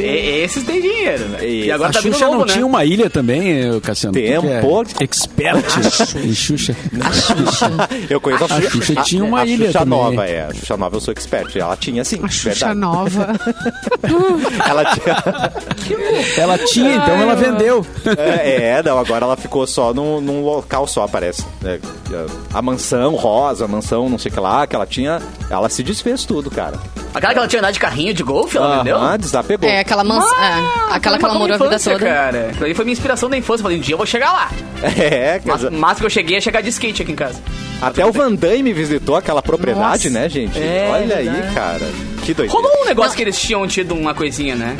[0.00, 1.48] E- Esses têm dinheiro, velho.
[1.48, 2.52] E agora a tá vindo Xuxa novo, não né?
[2.52, 4.12] tinha uma ilha também, eh, Cassiano?
[4.14, 5.04] Tu Tem, que é.
[5.04, 5.64] Expert
[6.24, 6.76] em Xuxa.
[8.08, 8.70] Eu conheço a A Xuxa.
[8.70, 9.98] Xuxa tinha uma a ilha Xuxa também.
[9.98, 10.46] Nova, é.
[10.46, 11.54] A Xuxa Nova eu sou expert.
[11.56, 12.20] Ela tinha sim.
[12.22, 12.78] A Xuxa verdade.
[12.80, 13.28] nova.
[14.68, 15.52] Ela tinha.
[16.36, 17.86] Ela tinha, então ela vendeu.
[18.16, 21.44] É, é, não, agora ela ficou só num, num local só, parece.
[21.64, 21.78] É,
[22.52, 25.20] a mansão rosa, a mansão não sei o que lá, que ela tinha.
[25.50, 26.78] Ela se desfez tudo, cara.
[27.14, 28.96] Aquela que ela tinha andado de carrinho de golfe, ela vendeu?
[28.96, 29.68] Aham, desapegou.
[29.68, 30.42] É, aquela mansão.
[30.42, 31.98] é, aquela que ela morou a vida toda.
[31.98, 32.48] Cara.
[32.50, 33.62] Aquilo aí foi minha inspiração da infância.
[33.62, 34.50] Falei, um dia eu vou chegar lá.
[34.98, 37.40] É, Mas, mas que eu cheguei é chegar de skate aqui em casa.
[37.80, 40.20] Até o Van Damme visitou aquela propriedade, Nossa.
[40.20, 40.58] né, gente?
[40.58, 41.86] É, Olha aí, cara.
[42.24, 42.52] Que doideira.
[42.52, 44.76] Rolou um negócio que eles tinham tido uma coisinha, né?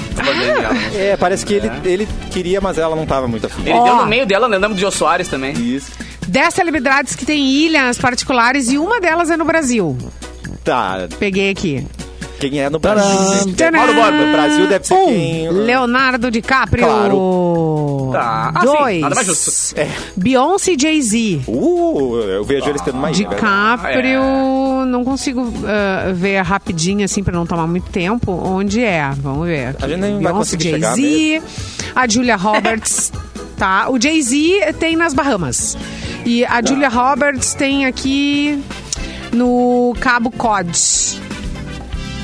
[0.95, 3.63] É, parece que ele, ele queria, mas ela não tava muito afim.
[3.63, 3.85] Ele Ó.
[3.85, 5.53] deu no meio dela, lembramos do Jô Soares também.
[5.55, 5.91] Isso.
[6.27, 9.97] 10 celebridades que têm ilhas particulares e uma delas é no Brasil.
[10.63, 11.87] Tá, Peguei aqui.
[12.39, 13.01] quem é no Tcharam.
[13.01, 13.55] Brasil?
[13.55, 13.79] Tcharam.
[13.79, 15.49] Mauro Borba, Brasil deve ser Um, quem?
[15.51, 16.85] Leonardo DiCaprio.
[16.85, 17.17] Claro.
[18.13, 18.53] Tá.
[18.55, 19.01] Ah, sim, Dois.
[19.01, 19.79] nada mais justo.
[19.79, 19.89] É.
[20.17, 21.41] Beyoncé e Jay-Z.
[21.47, 23.25] Uh, eu vejo eles tendo verdade.
[23.25, 29.11] DiCaprio, Ah, não consigo ah, ver rapidinho, assim, pra não tomar muito tempo, onde é.
[29.17, 29.77] Vamos ver.
[29.81, 31.43] A gente nem vai Beyoncé, conseguir chegar Jay-Z,
[31.95, 33.13] a Julia Roberts,
[33.57, 33.89] tá?
[33.91, 35.77] O Jay-Z tem nas Bahamas.
[36.25, 38.63] E a Julia Roberts tem aqui
[39.33, 40.71] no Cabo Cod.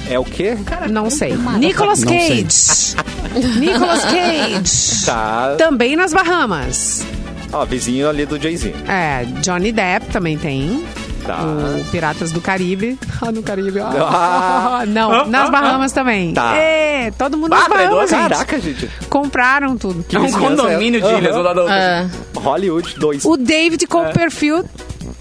[0.08, 0.56] É o quê?
[0.90, 1.34] Não sei.
[1.58, 2.04] Nicolas.
[2.04, 2.94] Cage.
[3.58, 5.06] Nicolas Cage.
[5.06, 5.54] Tá.
[5.56, 7.04] Também nas Bahamas.
[7.52, 8.74] Ó, vizinho ali do Jay-Z.
[8.88, 10.84] É, Johnny Depp também tem.
[11.24, 11.38] Tá.
[11.42, 12.98] O Piratas do Caribe.
[13.26, 13.78] Ah, no Caribe.
[13.80, 14.84] Ah.
[14.88, 16.34] Não, nas Bahamas também.
[16.34, 16.54] Tá.
[16.56, 18.20] É, todo mundo Ah, nas Bahamas, gente.
[18.20, 18.90] Caraca, gente.
[19.08, 20.04] Compraram tudo.
[20.12, 21.18] É um vizinhança condomínio de é?
[21.18, 21.76] ilhas, um lado da outra.
[21.76, 22.06] É.
[22.38, 23.24] Hollywood 2.
[23.24, 24.68] O David Copperfield,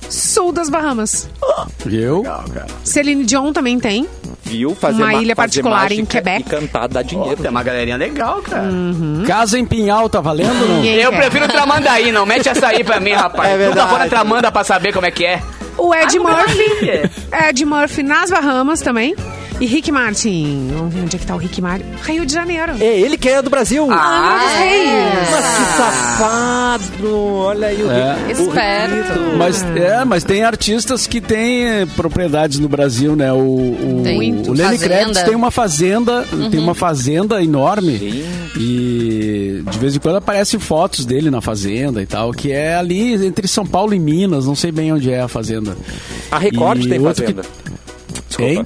[0.10, 1.30] sul das Bahamas.
[1.86, 2.68] Legal, cara.
[2.84, 4.06] Celine Dion também tem.
[4.58, 4.76] Viu?
[4.76, 6.41] Fazer Uma ma- ilha particular em Quebec.
[6.41, 7.41] E cantar, dá dinheiro.
[7.41, 8.70] tem uma galerinha legal, cara.
[9.26, 10.84] Casa em Pinhal, tá valendo não?
[10.86, 11.18] Eu quer.
[11.22, 13.49] prefiro Tramandaí, não mete essa aí pra mim, rapaz.
[13.49, 13.89] É Nunca verdade.
[13.89, 15.41] for na Tramanda pra saber como é que é.
[15.78, 17.10] O Ed Ah, Murphy.
[17.49, 19.16] Ed Murphy nas Bahamas também.
[19.64, 20.68] E Rick Martin.
[20.74, 21.86] Vamos ver onde é que tá o Rick Martin.
[22.03, 22.74] Rio de Janeiro.
[22.82, 23.88] É ele que é do Brasil.
[23.89, 25.30] Ah, dos Reis.
[25.32, 27.16] Mas que safado!
[27.16, 28.18] Olha aí o É.
[28.30, 29.14] Esperto.
[29.14, 29.38] burrito.
[29.38, 33.32] Mas, é, mas tem artistas que têm eh, propriedades no Brasil, né?
[33.32, 34.34] O, o, Tem.
[34.45, 34.78] o Lenny.
[34.78, 38.26] Kravitz tem uma fazenda, tem uma fazenda enorme.
[38.59, 43.14] E de vez em quando aparecem fotos dele na fazenda e tal, que é ali
[43.26, 45.78] entre São Paulo e Minas, não sei bem onde é a fazenda.
[46.30, 47.43] A Record E tem fazenda.
[48.44, 48.66] Hein?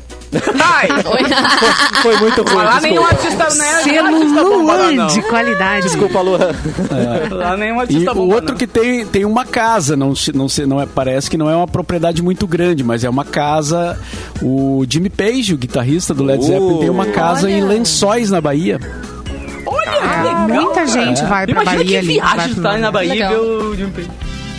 [0.61, 0.87] Ai,
[2.01, 3.81] Foi muito ruim, lá nenhum artista, né?
[3.83, 5.07] Selo Luan não.
[5.07, 5.83] de qualidade.
[5.87, 6.39] Desculpa, Luan.
[7.31, 8.57] Lá nenhum E artista o bomba, outro não.
[8.57, 12.21] que tem, tem uma casa, não, não, não é, parece que não é uma propriedade
[12.21, 13.97] muito grande, mas é uma casa.
[14.41, 18.79] O Jimmy Page, o guitarrista do Led Zeppelin, tem uma casa em Lençóis, na Bahia.
[19.65, 20.87] Olha, É, legal, muita cara.
[20.87, 22.07] gente vai pra Imagina Bahia que ali.
[22.07, 23.31] viagem vai tu pro tá ali na Bahia e Legal.
[23.31, 24.09] ver o Jimmy Page.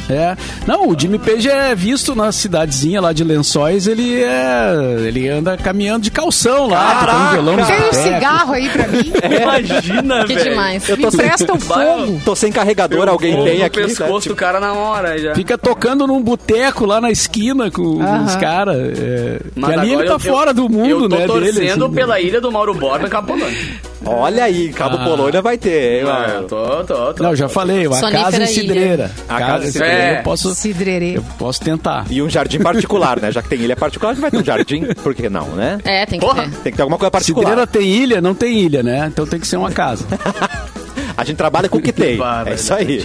[0.09, 0.37] É.
[0.67, 4.73] Não, o Jimmy Page é visto na cidadezinha lá de Lençóis, ele é.
[5.07, 9.13] Ele anda caminhando de calção lá, tocando violão Tem um cigarro aí pra mim.
[9.43, 10.51] Imagina, Que velho.
[10.51, 10.89] demais.
[10.89, 12.21] Eu Me tô sem, empresta o fogo.
[12.25, 13.81] tô sem carregador, alguém Fogo tem aqui.
[13.81, 13.87] né?
[13.87, 15.35] pescoço Tipo, do cara na hora já.
[15.35, 18.25] Fica tocando num boteco lá na esquina com Aham.
[18.25, 18.77] os caras.
[18.99, 21.27] É, que Mas ali ele agora tá eu- fora do mundo, eu tô né?
[21.27, 21.91] torcendo dele, assim.
[21.95, 23.59] pela ilha do Mauro Borba em Capolândia.
[24.05, 25.05] Olha aí, Cabo Ah.
[25.05, 26.47] Polônia vai ter, hein, Ah, mano?
[26.49, 27.23] tô, tô, tô.
[27.23, 28.47] Não, já falei, a Sonífera casa em ilha.
[28.47, 29.11] cidreira.
[29.29, 30.19] A casa casa em cidreira cidreira.
[30.19, 31.17] eu posso, Cidrerê.
[31.17, 32.07] eu posso tentar.
[32.11, 33.33] E um jardim particular, né?
[33.33, 34.85] Já que tem ilha particular, a gente vai ter um jardim.
[35.03, 35.79] Por que não, né?
[35.85, 36.45] É, tem que Porra.
[36.45, 36.51] ter.
[36.63, 37.49] Tem que ter alguma coisa particular.
[37.51, 38.21] Cidreira tem ilha?
[38.21, 39.07] Não tem ilha, né?
[39.09, 40.07] Então tem que ser uma casa.
[41.17, 42.19] A gente trabalha com o que tem.
[42.47, 43.05] É isso aí.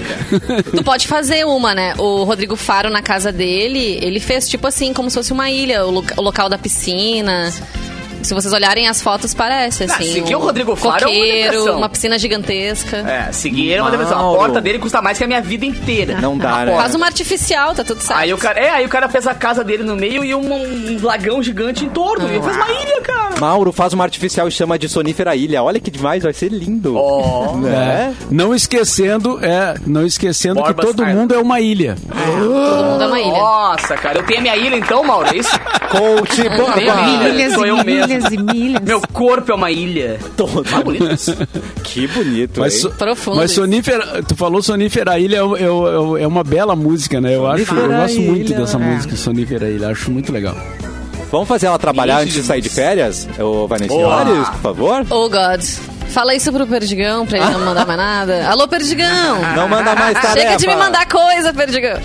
[0.76, 1.96] Tu pode fazer uma, né?
[1.98, 5.84] O Rodrigo Faro, na casa dele, ele fez tipo assim, como se fosse uma ilha,
[5.86, 7.52] o, loca- o local da piscina.
[8.24, 10.14] Se vocês olharem as fotos, parece Ah, assim.
[10.14, 11.78] seguir o Rodrigo Faro é uma coqueiro, depressão.
[11.78, 12.98] uma piscina gigantesca.
[12.98, 14.34] É, seguir é uma depressão.
[14.34, 16.20] A porta dele custa mais que a minha vida inteira.
[16.22, 16.76] Não dá, né?
[16.76, 18.20] Faz uma artificial, tá tudo certo.
[18.20, 20.54] Aí o cara, é, aí o cara fez a casa dele no meio e um,
[20.54, 22.28] um lagão gigante em torno.
[22.28, 23.34] Ele fez uma ilha, cara.
[23.40, 25.62] Mauro faz uma artificial e chama de Sonífera Ilha.
[25.62, 26.96] Olha que demais, vai ser lindo.
[26.96, 27.56] Ó.
[27.58, 28.16] Né?
[28.32, 31.20] Não esquecendo, é, não esquecendo Borbas que todo Island.
[31.20, 31.96] mundo é uma ilha.
[32.08, 33.32] Todo mundo é uma ilha.
[33.32, 35.52] Nossa, cara, eu tenho a minha ilha então, Mauro, é isso?
[35.90, 36.42] Coach
[37.54, 38.13] sou eu mesmo.
[38.18, 38.82] Milhas e milhas.
[38.82, 40.20] Meu corpo é uma ilha.
[40.38, 40.64] Todo.
[40.74, 41.36] Ah, bonito isso.
[41.84, 42.80] Que bonito, Mas, hein?
[42.82, 43.62] so- Profundo mas isso.
[43.62, 47.36] Sonífera, tu falou Sonífera Ilha, é, é- é uma bela música, né?
[47.36, 48.60] Eu, acho, eu gosto muito Ilha.
[48.62, 48.80] dessa É.
[48.80, 49.90] música, Sonífera Ilha.
[49.90, 50.56] Acho muito legal.
[51.32, 53.28] Vamos fazer ela trabalhar Ixi, antes de sair de férias?
[53.40, 53.94] Ô, Vanessa.
[53.94, 55.06] Olhos, por favor.
[55.10, 55.62] Oh, God.
[56.10, 58.48] Fala isso pro Perdigão, pra ele não mandar mais nada.
[58.48, 59.42] Alô, Perdigão!
[59.56, 60.40] Não manda mais tarefa.
[60.40, 61.98] Chega de me mandar coisa, Perdigão.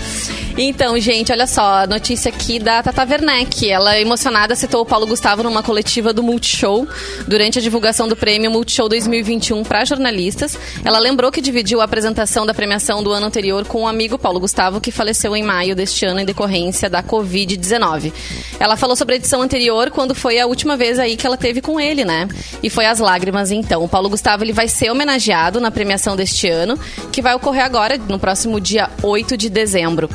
[0.57, 3.69] Então, gente, olha só, a notícia aqui da Tata Werneck.
[3.69, 6.87] Ela, emocionada, citou o Paulo Gustavo numa coletiva do Multishow
[7.27, 10.57] durante a divulgação do prêmio Multishow 2021 para jornalistas.
[10.83, 14.39] Ela lembrou que dividiu a apresentação da premiação do ano anterior com o amigo Paulo
[14.39, 18.11] Gustavo, que faleceu em maio deste ano em decorrência da Covid-19.
[18.59, 21.61] Ela falou sobre a edição anterior, quando foi a última vez aí que ela teve
[21.61, 22.27] com ele, né?
[22.61, 23.83] E foi as lágrimas, então.
[23.83, 26.77] O Paulo Gustavo ele vai ser homenageado na premiação deste ano,
[27.11, 30.09] que vai ocorrer agora, no próximo dia 8 de dezembro.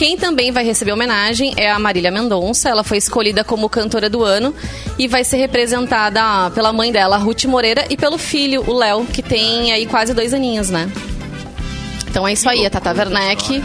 [0.00, 2.70] Quem também vai receber homenagem é a Marília Mendonça.
[2.70, 4.54] Ela foi escolhida como cantora do ano
[4.98, 9.22] e vai ser representada pela mãe dela, Ruth Moreira, e pelo filho, o Léo, que
[9.22, 10.90] tem aí quase dois aninhos, né?
[12.08, 13.62] Então é isso aí, a Tata Werneck.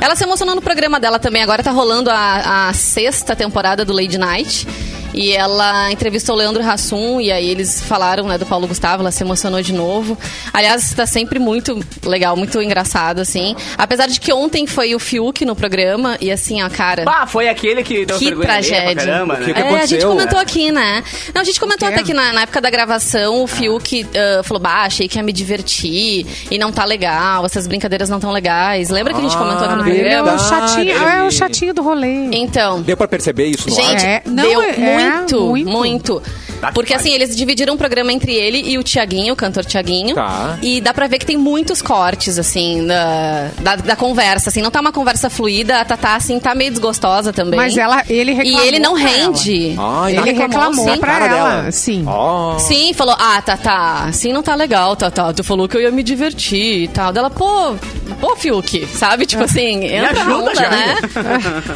[0.00, 1.42] Ela se emocionou no programa dela também.
[1.44, 4.66] Agora tá rolando a, a sexta temporada do Lady Night.
[5.14, 9.10] E ela entrevistou o Leandro Hassum e aí eles falaram né, do Paulo Gustavo, ela
[9.10, 10.16] se emocionou de novo.
[10.52, 13.56] Aliás, está sempre muito legal, muito engraçado, assim.
[13.76, 17.04] Apesar de que ontem foi o Fiuk no programa e assim, ó, cara.
[17.04, 18.94] Pá, foi aquele que deu Que alheia pra tragédia.
[18.96, 19.52] caramba, que né?
[19.54, 21.02] que é, a gente comentou aqui, né?
[21.34, 24.60] Não, a gente comentou até que na, na época da gravação o Fiuk ah, falou,
[24.62, 28.90] bah, achei que ia me divertir e não tá legal, essas brincadeiras não tão legais.
[28.90, 30.38] Lembra que a gente Ah, comentou aqui no Ah, ele é o programa?
[30.48, 32.28] chatinho, é o chatinho do rolê.
[32.32, 34.08] Então, Deu pra perceber isso no Gente, ar?
[34.10, 35.70] É, não, deu é, muito, muito.
[35.70, 36.22] muito,
[36.60, 39.64] Tá que Porque assim, eles dividiram o programa entre ele e o Tiaguinho, o cantor
[39.64, 40.14] Tiaguinho.
[40.14, 40.58] Tá.
[40.62, 44.48] E dá pra ver que tem muitos cortes, assim, da, da, da conversa.
[44.50, 47.58] Assim, não tá uma conversa fluida, a Tatá, assim, tá meio desgostosa também.
[47.58, 49.74] Mas ela, ele E reclamou ele não rende.
[49.78, 50.16] Ai.
[50.16, 50.98] Ele reclamou sim.
[50.98, 51.72] pra Cara ela, dela.
[51.72, 52.04] sim.
[52.06, 52.58] Ó.
[52.58, 55.32] Sim, falou, ah, Tatá, assim não tá legal, Tatá.
[55.32, 57.12] Tu falou que eu ia me divertir e tal.
[57.12, 57.74] Dela, pô,
[58.20, 59.26] pô, Fiuk, sabe?
[59.26, 60.70] Tipo assim, entra na ajuda, onda, já.
[60.70, 60.96] né?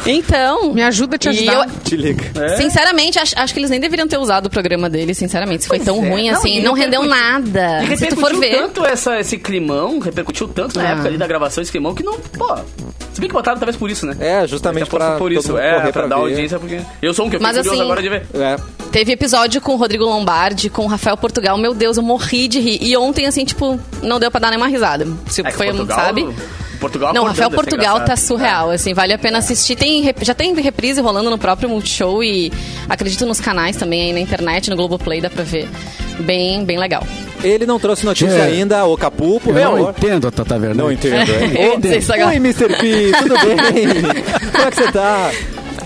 [0.05, 0.73] Então...
[0.73, 1.53] Me ajuda a te e ajudar.
[1.67, 2.23] eu- Te liga.
[2.57, 5.63] Sinceramente, acho, acho que eles nem deveriam ter usado o programa dele, sinceramente.
[5.63, 6.09] Se foi tão é.
[6.09, 7.83] ruim Não, assim, não rendeu nada.
[7.83, 8.57] E Se tu for repercutiu ver.
[8.61, 10.91] tanto essa, esse climão, repercutiu tanto na Ah.
[10.91, 12.55] época ali da gravação esse climão que não, pô.
[13.13, 14.15] Se bem que botaram talvez por isso, né?
[14.19, 16.21] É, justamente pra por isso, é, pra, pra dar ver.
[16.23, 18.23] audiência, porque eu sou um que eu fico Mas assim- agora de ver.
[18.33, 18.57] É.
[18.91, 21.57] Teve episódio com o Rodrigo Lombardi, com o Rafael Portugal.
[21.57, 22.79] Meu Deus, eu morri de rir.
[22.81, 25.07] E ontem, assim, tipo, não deu pra dar nenhuma risada.
[25.27, 26.27] Se É que foi, Portugal, sabe?
[26.83, 29.75] Portugal Não, Rafael Portugal tá surreal, assim, vale a pena assistir.
[29.77, 32.51] Tem, já tem reprise rolando no próprio Multishow e
[32.89, 35.69] acredito nos canais também aí na internet, no Globoplay, dá pra ver.
[36.19, 37.01] Bem, bem legal.
[37.41, 38.43] Ele não trouxe notícia É.
[38.43, 40.77] ainda, o Capu, por Eu não entendo a Tata Werneck.
[40.77, 41.31] Não entendo.
[42.27, 42.67] Oi, Mr.
[42.77, 44.01] P, tudo bem?
[44.51, 45.31] Como é que você tá?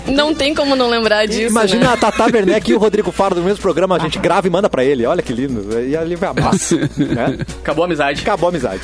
[0.08, 1.92] Não tem como não lembrar disso, Imagina né?
[1.92, 4.68] a Tata Werneck e o Rodrigo Faro do mesmo programa, a gente grava e manda
[4.68, 5.04] pra ele.
[5.06, 5.80] Olha que lindo.
[5.80, 6.76] E ali vai a massa.
[6.96, 7.38] né?
[7.60, 8.22] Acabou a amizade.
[8.22, 8.80] Acabou a amizade.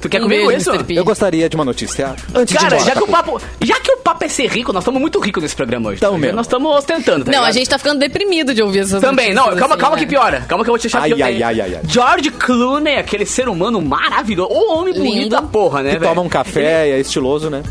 [0.00, 0.92] Tu quer Um comigo beijo, isso?
[0.92, 3.96] Eu gostaria de uma notícia antes Cara, embora, já que, o papo, já que o
[3.98, 6.00] papo é ser rico, nós estamos muito ricos nesse programa hoje.
[6.00, 6.18] Tamo tá?
[6.18, 6.36] mesmo.
[6.36, 7.54] Nós estamos ostentando, tá Não, a ligado?
[7.54, 10.02] gente tá ficando deprimido de ouvir essas Também, não, calma, assim, calma né?
[10.02, 10.40] que piora.
[10.48, 11.80] Calma que eu vou te deixar Ai, ai, ai, ai, ai.
[11.86, 14.50] George Clooney, aquele ser humano maravilhoso.
[14.50, 15.28] Ô, homem bonito Lindo.
[15.30, 16.10] da porra, né, Que velho?
[16.10, 17.62] toma um café, é estiloso, né?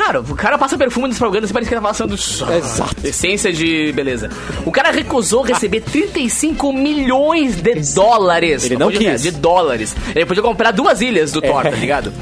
[0.00, 2.96] Cara, o cara passa perfume nesse programa, você parece que ele tá passando Exato.
[3.06, 4.30] essência de beleza.
[4.64, 8.64] O cara recusou receber 35 milhões de dólares.
[8.64, 9.22] Ele não podia- quis.
[9.22, 9.94] De dólares.
[10.14, 11.70] Ele podia comprar duas ilhas do Thor, É.
[11.70, 12.12] tá ligado?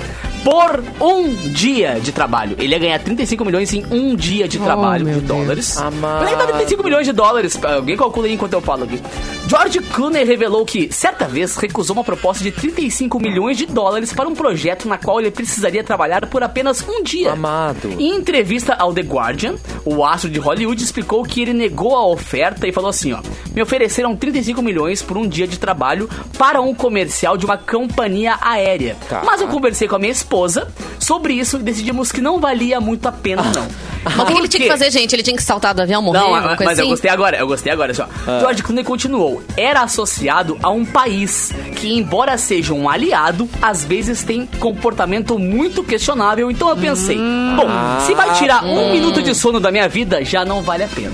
[0.45, 2.57] Por um dia de trabalho.
[2.59, 5.77] Ele ia ganhar 35 milhões em um dia de Oh, trabalho meu de dólares.
[5.77, 7.59] É que dá 35 milhões de dólares?
[7.63, 9.01] Alguém calcula aí enquanto eu falo aqui.
[9.49, 14.29] George Clooney revelou que, certa vez, recusou uma proposta de 35 milhões de dólares para
[14.29, 17.33] um projeto na qual ele precisaria trabalhar por apenas um dia.
[17.33, 17.68] Amado.
[17.99, 19.55] Em entrevista ao The Guardian,
[19.85, 23.21] o astro de Hollywood explicou que ele negou a oferta e falou assim, ó:
[23.55, 28.37] me ofereceram 35 milhões por um dia de trabalho para um comercial de uma companhia
[28.41, 28.97] aérea.
[29.09, 29.23] Tá.
[29.25, 33.07] Mas eu conversei com a minha esposa sobre isso e decidimos que não valia muito
[33.07, 33.88] a pena, não.
[34.05, 35.15] Mas o que ele tinha que fazer, gente?
[35.15, 36.91] Ele tinha que saltar do avião, morrer, Não, alguma mas, mas eu assim?
[36.91, 37.93] gostei agora, eu gostei agora.
[37.93, 38.41] Assim, ó.
[38.41, 39.43] George Clooney continuou.
[39.57, 45.83] Era associado a um país que, embora seja um aliado, às vezes tem comportamento muito
[45.85, 46.51] questionável.
[46.51, 47.69] Então eu pensei, bom,
[48.07, 51.13] se vai tirar um minuto de sono da minha vida, já não vale a pena.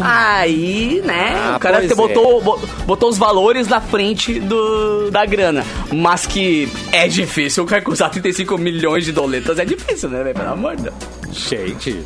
[0.00, 5.64] Aí, né, Ah, o cara botou, bo- botou os valores na frente do, da grana.
[5.92, 9.58] Mas que é difícil recusar 35 milhões de doletas.
[9.58, 10.34] É difícil, né, velho?
[10.34, 10.94] Pelo amor de Deus.
[11.32, 12.04] Gente.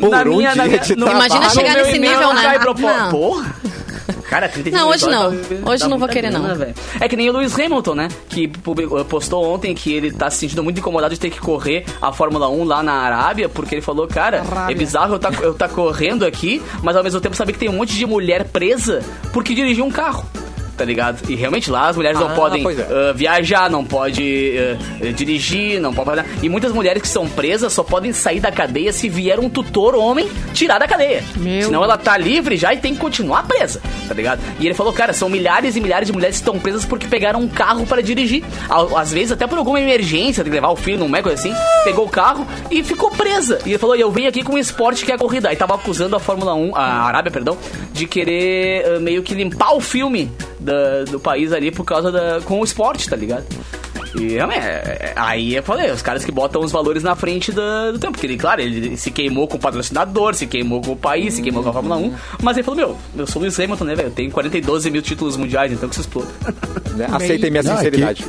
[0.00, 1.26] Por Na um minha- dia minha- de no- trabalho.
[1.34, 2.58] Imagina chegar nesse nível, não né?
[2.58, 3.10] Não.
[3.10, 3.54] Porra.
[4.28, 5.70] Cara, 35 Não, hoje não.
[5.70, 6.40] Hoje não vou querer, não.
[6.40, 6.74] grana, velho.
[6.98, 8.08] É que nem o Lewis Hamilton, né?
[8.28, 11.84] Que publicou- postou ontem que ele tá se sentindo muito incomodado de ter que correr
[12.02, 15.54] a Fórmula 1 lá na Arábia, porque ele falou, cara, é bizarro eu tá, eu
[15.54, 19.02] tá correndo aqui, mas ao mesmo tempo saber que tem um monte de mulher presa
[19.32, 20.24] porque dirigiu um carro.
[20.76, 21.30] Tá ligado?
[21.30, 23.10] E realmente lá as mulheres Ah, não podem é.
[23.10, 26.24] ah, viajar, não pode ah, dirigir, não pode fazer.
[26.42, 29.94] E muitas mulheres que são presas só podem sair da cadeia se vier um tutor
[29.94, 31.22] homem tirar da cadeia.
[31.36, 34.40] Meu Senão ela tá livre já e tem que continuar presa, tá ligado?
[34.58, 37.40] E ele falou, cara, são milhares e milhares de mulheres que estão presas porque pegaram
[37.40, 38.44] um carro para dirigir.
[38.96, 41.54] Às vezes até por alguma emergência, tem que levar o filho num coisa assim,
[41.84, 43.60] pegou o carro e ficou presa.
[43.64, 45.48] E ele falou, eu venho aqui com um esporte que é a corrida.
[45.48, 47.56] Aí tava acusando a Fórmula 1, a Arábia, perdão,
[47.92, 50.30] de querer ah, meio que limpar o filme
[50.64, 52.40] da- do país ali por causa da.
[52.44, 53.44] com o esporte, tá ligado?
[54.18, 57.50] E realmente, é- é- aí eu falei, os caras que botam os valores na frente
[57.50, 58.12] da- do tempo.
[58.12, 61.42] Porque ele, claro, ele se queimou com o patrocinador, se queimou com o país, se
[61.42, 62.12] queimou com a Fórmula 1.
[62.40, 64.08] Mas ele falou, meu, eu sou o Lewis Hamilton, né, velho?
[64.08, 66.28] Eu tenho 42 mil títulos mundiais, então que se exploda.
[66.96, 67.08] Né?
[67.10, 68.24] Aceitem minha Não, é sinceridade.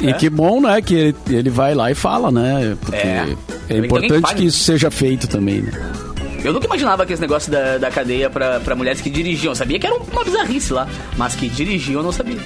[0.00, 2.74] E que bom, né, que ele, ele vai lá e fala, né?
[2.80, 3.26] Porque É.
[3.68, 4.34] é, que importante fale.
[4.36, 5.70] que isso seja feito também, né?
[6.44, 9.52] Eu nunca imaginava que esse negócio da, da cadeia pra, pra mulheres que dirigiam.
[9.52, 12.38] Eu sabia que era uma bizarrice lá, mas que dirigiam eu não sabia.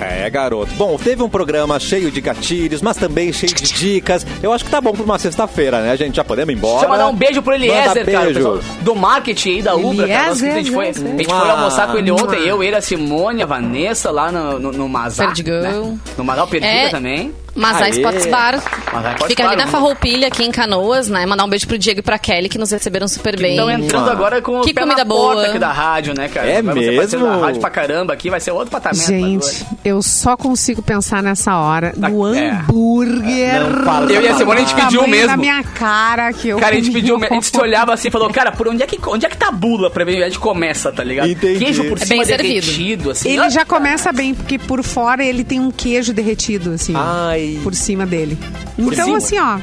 [0.00, 0.72] É, garoto.
[0.76, 4.26] Bom, teve um programa cheio de gatilhos, mas também cheio de dicas.
[4.42, 6.16] Eu acho que tá bom pra uma sexta-feira, né, gente?
[6.16, 6.72] Já podemos ir embora.
[6.72, 8.24] Deixa eu mandar um beijo pro Eliezer, Manda cara.
[8.24, 8.34] beijo.
[8.34, 10.28] pessoal do marketing aí da Ubra, cara.
[10.28, 12.40] Nossa, a gente foi, a gente foi almoçar com ele ontem.
[12.46, 15.26] Eu, ele, a Simone, a Vanessa lá no, no, no Mazá.
[15.26, 15.60] Perdigão.
[15.92, 15.98] Né?
[16.16, 16.88] No o Perdida É.
[16.88, 17.34] também.
[17.54, 17.90] Mas a Aê.
[17.90, 19.66] Sports Bar Mas a Sports fica Bar, ali na?
[19.66, 21.26] Farroupilha, aqui em Canoas, né?
[21.26, 23.52] Mandar um beijo pro Diego e pra Kelly, que nos receberam super bem.
[23.52, 25.46] Estão entrando agora com o Que pé comida na porta boa.
[25.48, 26.46] aqui da rádio, né, cara?
[26.48, 27.26] É Vai mesmo?
[27.26, 29.06] Da rádio pra caramba aqui, vai ser outro patamento.
[29.06, 32.50] Gente, eu só consigo pensar nessa hora no é.
[32.50, 33.60] hambúrguer.
[33.60, 35.26] Não fala Eu e a Simone, a gente pediu Tamanho mesmo.
[35.26, 38.10] na minha cara que eu Cara, a gente pediu, a gente se olhava assim e
[38.10, 40.22] falou, cara, por onde é que, onde é que tá a bula pra ver?
[40.22, 41.28] A gente começa, tá ligado?
[41.28, 41.58] Entendi.
[41.58, 42.48] Queijo por É cima bem servido.
[42.66, 43.28] derretido, assim.
[43.30, 47.49] Ele já começa bem, porque por fora ele tem um queijo derretido, assim, Ai.
[47.62, 48.38] Por cima dele.
[48.78, 49.16] Então, cima?
[49.18, 49.58] assim, ó,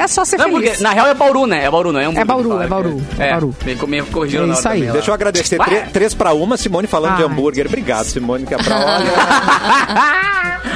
[0.00, 0.70] é só ser Não, feliz.
[0.70, 1.64] porque na real é Bauru, né?
[1.64, 2.08] É Bauru, não é?
[2.08, 3.54] Um É Bauru, é Bauru, é Bauru.
[3.64, 4.74] Me, me corrigiram É na hora isso aí.
[4.74, 4.92] também, lá.
[4.94, 5.58] Deixa eu agradecer.
[5.60, 5.64] Ué.
[5.66, 7.28] Tre- três pra uma, Simone falando de Ai.
[7.28, 7.66] hambúrguer.
[7.66, 9.06] Obrigado, Simone, que é pra olha.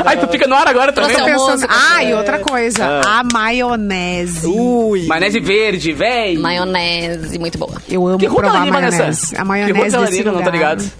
[0.04, 1.16] Ai, tu fica no ar agora também.
[1.16, 1.32] Né?
[1.32, 3.20] almoço, Ah, e outra coisa, Ah.
[3.20, 4.46] a maionese.
[4.46, 5.06] Ui.
[5.06, 6.38] Maionese verde, véi.
[6.38, 7.74] Maionese, muito boa.
[7.88, 9.34] Eu amo Que provar ali, maionese.
[9.34, 10.52] A Que maionese rua ela desse ali, não tá lugar.
[10.52, 10.90] ligado?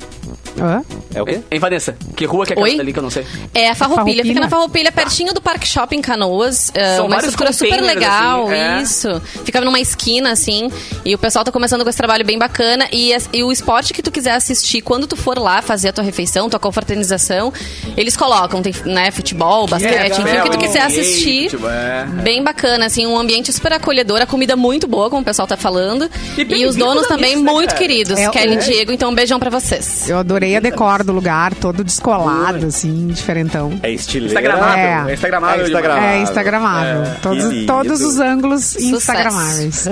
[0.60, 0.82] Hã?
[1.14, 1.40] É o quê?
[1.50, 1.96] Hein, Vanessa?
[2.16, 3.26] Que rua que é aquela ali que eu não sei?
[3.54, 6.70] É a Farroupilha, fica na Farroupilha, pertinho do Parque Shopping Canoas.
[6.74, 8.82] É São uma vários estrutura super containers, legal, assim, é.
[8.82, 9.22] isso.
[9.44, 10.70] Fica numa esquina, assim,
[11.04, 12.86] e o pessoal tá começando com esse trabalho bem bacana.
[12.92, 16.04] E, e o esporte que tu quiser assistir, quando tu for lá fazer a tua
[16.04, 17.52] refeição, tua confraternização,
[17.96, 21.50] eles colocam, tem, né, futebol, basquete, enfim, o que tu quiser assistir.
[21.50, 22.06] Tipo, é.
[22.22, 25.56] Bem bacana, assim, um ambiente super acolhedor, a comida muito boa, como o pessoal tá
[25.56, 26.08] falando.
[26.36, 27.78] E E, os donos também mix, né, muito cara?
[27.78, 28.54] queridos, É, Kelly é.
[28.54, 30.08] e Diego, então um beijão pra vocês.
[30.08, 33.78] Eu adorei a decor do lugar, todo descolado, assim, diferentão.
[33.82, 34.32] É estileira.
[34.32, 34.84] Instagramável.
[34.84, 35.10] É.
[35.10, 35.64] É instagramável.
[35.64, 36.08] É instagramável.
[36.08, 37.02] É instagramável.
[37.02, 39.88] É, todos, todos os ângulos instagramáveis.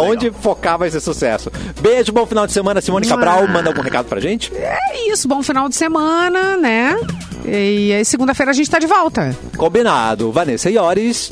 [0.00, 1.50] Onde focar vai ser sucesso.
[1.80, 2.80] Beijo, bom final de semana.
[2.80, 4.52] Simone Cabral, manda algum recado pra gente?
[4.54, 6.98] É isso, bom final de semana, né?
[7.44, 9.36] E aí, segunda-feira a gente tá de volta.
[9.56, 10.30] Combinado.
[10.30, 11.30] Vanessa Iores.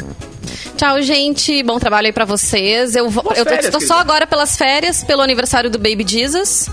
[0.77, 1.63] Tchau, gente.
[1.63, 2.95] Bom trabalho aí pra vocês.
[2.95, 3.95] Eu, vou, eu tô, férias, tô querida.
[3.95, 6.69] só agora pelas férias, pelo aniversário do Baby Jesus.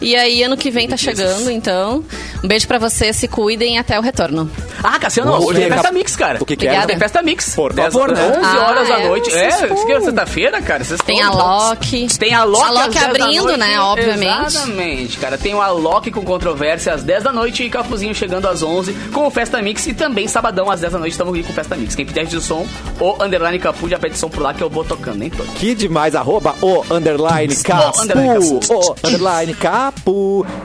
[0.00, 2.04] E aí, ano que vem tá chegando, então.
[2.44, 4.48] Um beijo pra vocês, se cuidem e até o retorno.
[4.84, 6.38] Ah, Cassiano, Nossa, hoje tem que- festa mix, cara.
[6.42, 6.68] O que que é?
[6.68, 6.88] Obrigada.
[6.92, 7.54] Tem festa mix.
[7.54, 8.22] Por favor, né?
[8.38, 9.08] 11 Ah, horas da é.
[9.08, 9.32] noite.
[9.34, 10.84] É, é sexta-feira, cara.
[10.84, 11.30] Vocês Tem a.
[11.30, 12.06] Loki.
[12.18, 14.46] Tem a Loki, A Loki às 10 da abrindo, né, obviamente.
[14.46, 15.38] Exatamente, cara.
[15.38, 19.26] Tem o Alok com controvérsia às 10 da noite e Capuzinho chegando às 11 com
[19.26, 19.86] o Festa Mix.
[19.86, 21.94] E também sabadão às 10 da noite estamos aqui com o Festa Mix.
[21.94, 22.66] Quem pedir de som,
[23.00, 25.46] o underline Capu já pede som por lá que eu vou tocando, nem todo.
[25.54, 27.98] Que demais, arroba o underline capu.
[27.98, 29.85] O underline capu.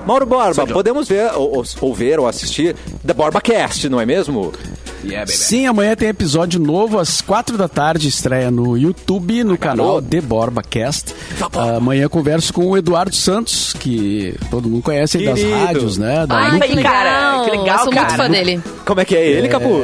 [0.06, 0.74] Mauro Borba, Sou eu.
[0.74, 4.52] podemos ver ou, ou- ou ver ou assistir The Borba Cast, não é mesmo?
[5.04, 5.26] Yeah.
[5.32, 10.22] Sim, amanhã tem episódio novo às quatro da tarde, estreia no YouTube, no canal The
[10.22, 11.16] Borba Cast.
[11.54, 16.28] Ah, amanhã converso com o Eduardo Santos, que todo mundo conhece das rádios, né?
[16.28, 18.24] Da Ai, cara, que legal, Eu sou muito cara.
[18.24, 18.62] fã dele.
[18.86, 19.82] Como é que é ele, Capu?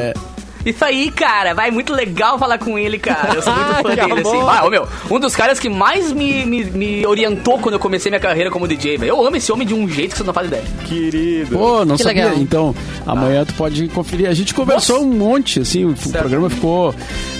[0.69, 3.33] Isso aí, cara, vai muito legal falar com ele, cara.
[3.35, 4.29] Eu sou muito fã dele, assim.
[4.37, 4.45] amor.
[4.45, 8.09] Vai, ô, meu, um dos caras que mais me, me, me orientou quando eu comecei
[8.09, 9.09] minha carreira como DJ, velho.
[9.11, 10.63] Eu amo esse homem de um jeito que você não faz ideia.
[10.85, 11.57] Querido.
[11.57, 12.25] Pô, não Que sabia.
[12.25, 12.37] legal.
[12.39, 14.27] Então, amanhã tu pode conferir.
[14.29, 16.93] A gente conversou um monte, assim, o, o programa ficou.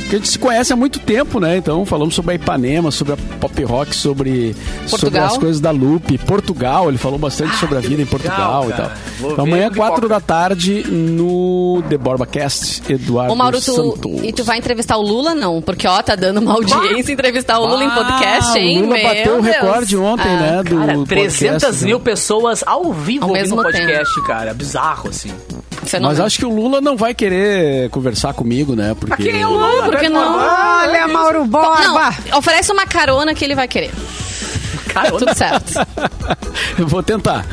[0.08, 1.58] Porque a gente se conhece há muito tempo, né?
[1.58, 4.56] Então, falamos sobre a Ipanema, sobre a pop rock, sobre,
[4.86, 5.26] sobre Portugal.
[5.26, 6.88] as coisas da Lupe, Portugal.
[6.88, 8.84] Ele falou bastante sobre a vida em legal, Portugal e cara.
[8.90, 8.98] tal.
[9.20, 9.90] Vou Então, amanhã, no Pipoca.
[9.90, 14.96] quatro da tarde, no The Borba Cast, Eduardo Ô, Mauro, tu, e tu vai entrevistar
[14.96, 15.62] o Lula, não?
[15.62, 18.78] Porque, ó, tá dando uma audiência entrevistar o Lula em podcast, Ah, hein?
[18.78, 20.64] O Lula Meu bateu o recorde ontem, Ah, né?
[20.64, 21.88] Do Cara, podcast, 300 né?
[21.88, 24.54] mil pessoas ao vivo Ao ouvindo mesmo o podcast, cara.
[24.54, 25.32] Bizarro, assim.
[25.84, 26.18] fenômeno.
[26.18, 28.96] Mas acho que o Lula não vai querer conversar comigo, né?
[28.98, 29.24] Porque...
[29.24, 29.97] Quem é o Lula?
[30.00, 30.38] Que não?
[30.38, 32.14] Olha, Mauro Borba!
[32.30, 33.92] Não, oferece uma carona que ele vai querer.
[34.94, 35.74] Cara, Tudo certo.
[36.78, 37.46] Eu vou tentar.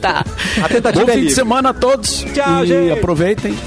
[0.00, 0.24] Tá.
[0.62, 2.24] A tentativa Bom é fim de semana a todos.
[2.34, 2.92] Tchau, e gente.
[2.92, 3.58] aproveitem.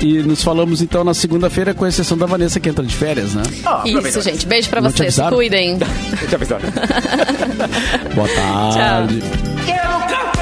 [0.00, 3.42] E nos falamos então na segunda-feira, com exceção da Vanessa que entra de férias, né?
[3.64, 4.08] aproveita.
[4.08, 4.46] Isso, gente.
[4.46, 5.18] Beijo pra Não te vocês.
[5.18, 5.36] Avisaram?
[5.36, 5.78] cuidem.
[6.30, 6.60] Eu avisar.
[8.14, 9.20] Boa tarde.
[9.66, 10.33] Tchau.